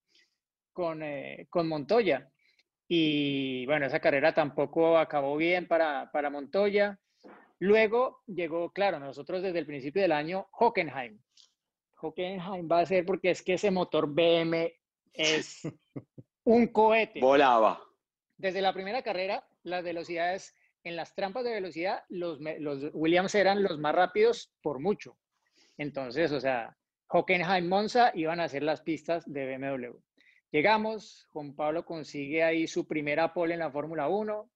[0.81, 2.27] con, eh, con Montoya.
[2.89, 6.99] Y bueno, esa carrera tampoco acabó bien para, para Montoya.
[7.59, 11.21] Luego llegó, claro, nosotros desde el principio del año, Hockenheim.
[11.97, 14.73] Hockenheim va a ser porque es que ese motor BM
[15.13, 15.61] es
[16.45, 17.21] un cohete.
[17.21, 17.79] Volaba.
[18.39, 23.63] Desde la primera carrera, las velocidades en las trampas de velocidad, los, los Williams eran
[23.63, 25.19] los más rápidos por mucho.
[25.77, 26.75] Entonces, o sea,
[27.09, 29.95] Hockenheim, Monza iban a ser las pistas de BMW.
[30.53, 34.51] Llegamos, Juan Pablo consigue ahí su primera pole en la Fórmula 1.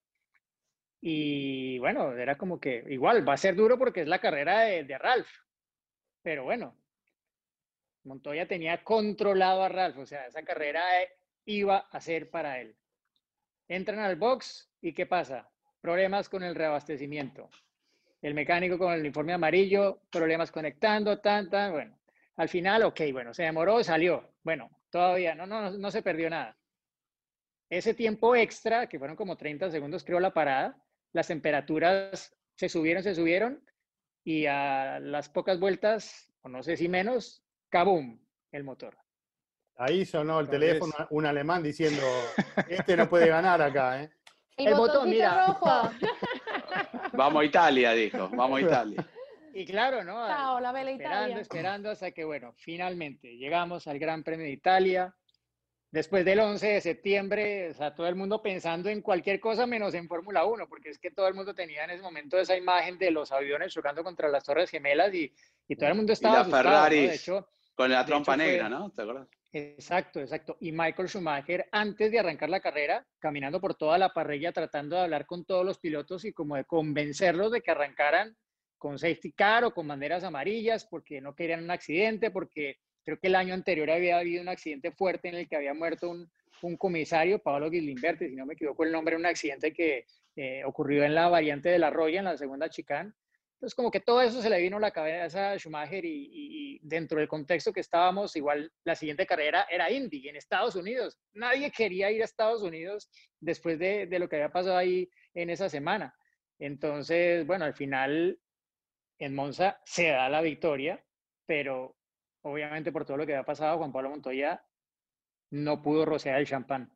[1.00, 4.84] Y bueno, era como que igual va a ser duro porque es la carrera de,
[4.84, 5.28] de Ralph.
[6.22, 6.74] Pero bueno,
[8.04, 10.82] Montoya tenía controlado a Ralph, o sea, esa carrera
[11.46, 12.76] iba a ser para él.
[13.68, 15.48] Entran al box y ¿qué pasa?
[15.80, 17.48] Problemas con el reabastecimiento.
[18.20, 21.98] El mecánico con el uniforme amarillo, problemas conectando, tan, tan, bueno.
[22.36, 24.34] Al final, ok, bueno, se demoró, salió.
[24.42, 26.56] Bueno, todavía no, no, no se perdió nada.
[27.68, 30.80] Ese tiempo extra, que fueron como 30 segundos, creo, la parada,
[31.12, 33.60] las temperaturas se subieron, se subieron,
[34.24, 38.20] y a las pocas vueltas, o no sé si menos, ¡cabum!
[38.52, 38.96] el motor.
[39.76, 42.02] ahí sonó el Entonces- teléfono un alemán diciendo,
[42.68, 44.10] este no puede ganar acá, ¿eh?
[44.56, 45.48] El, El botón, mira.
[45.48, 45.90] rojo.
[47.14, 48.28] Vamos a Italia, dijo.
[48.28, 49.04] Vamos a Italia.
[49.54, 50.22] Y claro, ¿no?
[50.24, 51.40] Al- Chao, la vela esperando, Italia.
[51.42, 55.14] esperando hasta que, bueno, finalmente llegamos al Gran Premio de Italia.
[55.90, 59.94] Después del 11 de septiembre, o sea, todo el mundo pensando en cualquier cosa menos
[59.94, 62.98] en Fórmula 1, porque es que todo el mundo tenía en ese momento esa imagen
[62.98, 65.32] de los aviones chocando contra las Torres Gemelas y,
[65.68, 66.70] y todo el mundo estaba la asustado, ¿no?
[66.70, 67.08] Ferraris.
[67.10, 68.90] De hecho, Con la trompa hecho, fue- negra, ¿no?
[68.90, 69.28] ¿Te acuerdas?
[69.52, 70.56] Exacto, exacto.
[70.58, 75.02] Y Michael Schumacher, antes de arrancar la carrera, caminando por toda la parrilla, tratando de
[75.02, 78.36] hablar con todos los pilotos y como de convencerlos de que arrancaran
[78.84, 83.28] con safety car o con banderas amarillas, porque no querían un accidente, porque creo que
[83.28, 86.30] el año anterior había habido un accidente fuerte en el que había muerto un,
[86.60, 90.04] un comisario, Pablo Ghilimberti, si no me equivoco el nombre, un accidente que
[90.36, 93.14] eh, ocurrió en la variante de la Roya, en la segunda chicane.
[93.54, 96.78] Entonces, como que todo eso se le vino a la cabeza a Schumacher y- y
[96.82, 101.16] dentro del contexto que estábamos, igual la siguiente carrera era Indy en Estados Unidos.
[101.32, 103.08] Nadie quería ir a Estados Unidos
[103.40, 106.14] después de, de lo que había pasado ahí en esa semana.
[106.58, 108.38] Entonces, bueno, al final
[109.18, 111.04] en Monza se da la victoria,
[111.46, 111.96] pero
[112.42, 114.64] obviamente por todo lo que había pasado, Juan Pablo Montoya
[115.50, 116.92] no pudo rociar el champán.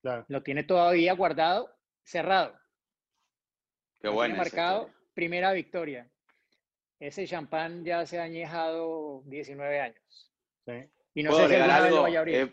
[0.00, 0.24] Claro.
[0.28, 2.58] Lo tiene todavía guardado, cerrado.
[4.00, 4.34] Qué bueno.
[4.34, 6.10] tiene marcado, primera victoria.
[6.98, 10.32] Ese champán ya se ha añejado 19 años.
[10.66, 10.72] Sí.
[11.14, 12.02] Y no ¿Puedo sé si vez lo algo?
[12.02, 12.34] vaya a abrir.
[12.36, 12.50] Es,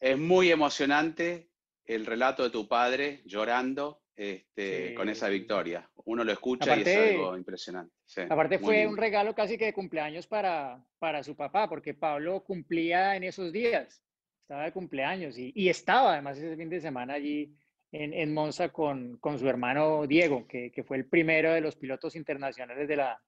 [0.00, 1.50] es muy emocionante
[1.84, 5.88] el relato de tu padre llorando este, Sí, con esa victoria.
[6.04, 7.94] Uno lo escucha y Aparte- es algo impresionante.
[8.04, 8.90] Sí, Aparte fue lindo.
[8.90, 13.50] un regalo casi que de cumpleaños para, para su papá, porque Pablo cumplía en esos
[13.50, 14.02] días,
[14.42, 17.54] estaba de cumpleaños y, y estaba además ese fin de semana allí
[17.92, 21.76] en, en Monza con, con su hermano Diego, que, que fue el primero de los
[21.76, 23.18] pilotos internacionales de la,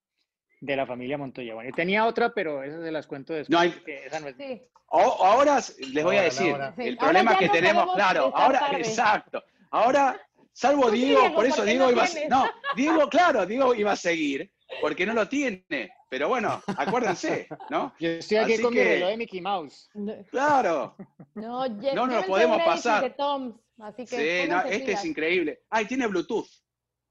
[0.61, 1.55] de la familia Montoya.
[1.55, 4.28] Bueno, y tenía otra, pero esas se las cuento después, No hay- porque esa no
[4.28, 4.62] es Sí.
[4.95, 5.59] O- ahora
[5.90, 6.74] les voy a decir, ahora.
[6.76, 8.76] El problema que no tenemos, claro, ahora, tarde.
[8.80, 9.43] exacto.
[9.70, 10.20] Ahora,
[10.53, 12.29] salvo Diego, Diego, por eso Diego no iba a, tienes.
[12.31, 14.51] no, Diego, claro, Diego iba a seguir,
[14.81, 15.65] porque no lo tiene.
[16.09, 17.95] Pero bueno, acuérdense, ¿no?
[17.99, 19.89] Yo estoy aquí Así con mi que- reloj de Mickey Mouse.
[20.31, 20.95] Claro.
[21.35, 23.03] no, No nos podemos pasar.
[23.03, 25.63] de Toms, así que Sí, no, este es increíble.
[25.71, 26.47] Ay, tiene Bluetooth.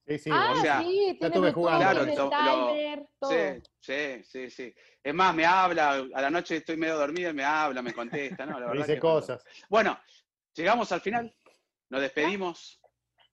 [0.07, 1.79] Sí, sí, ah, o sea, sí, tiene estuve Bluetooth, jugando.
[1.79, 3.31] Claro, tiene to- lo- timer, todo.
[3.31, 4.75] Sí, sí, sí, sí.
[5.03, 8.45] Es más, me habla, a la noche estoy medio dormido y me habla, me contesta,
[8.45, 8.59] ¿no?
[8.59, 9.43] La verdad dice que- cosas.
[9.69, 9.99] Bueno,
[10.53, 11.33] llegamos al final,
[11.89, 12.80] nos despedimos.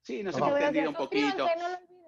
[0.01, 1.29] Sí, nos hemos extendido un poquito.
[1.29, 1.99] Suscríbanse, no lo olviden.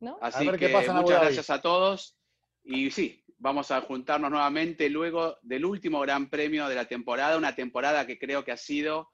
[0.00, 0.18] ¿No?
[0.20, 2.16] Así ver qué que pasa Abu muchas gracias a todos.
[2.62, 7.54] Y sí, vamos a juntarnos nuevamente luego del último gran premio de la temporada, una
[7.54, 9.10] temporada que creo que ha sido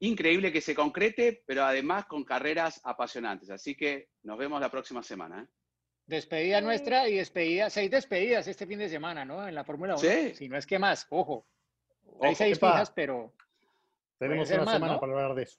[0.00, 3.50] increíble que se concrete, pero además con carreras apasionantes.
[3.50, 5.42] Así que nos vemos la próxima semana.
[5.42, 5.46] ¿eh?
[6.06, 6.64] Despedida Sí.
[6.64, 9.46] nuestra y despedida, seis despedidas este fin de semana, ¿no?
[9.46, 9.98] En la Fórmula 1.
[9.98, 10.34] Sí.
[10.34, 11.46] Si no es que más, ojo.
[12.22, 13.34] Hay seis fijas, pero
[14.18, 15.00] Tenemos una más, semana ¿no?
[15.00, 15.58] para hablar de eso.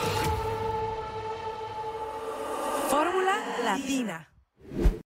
[2.91, 4.30] Fórmula Latina.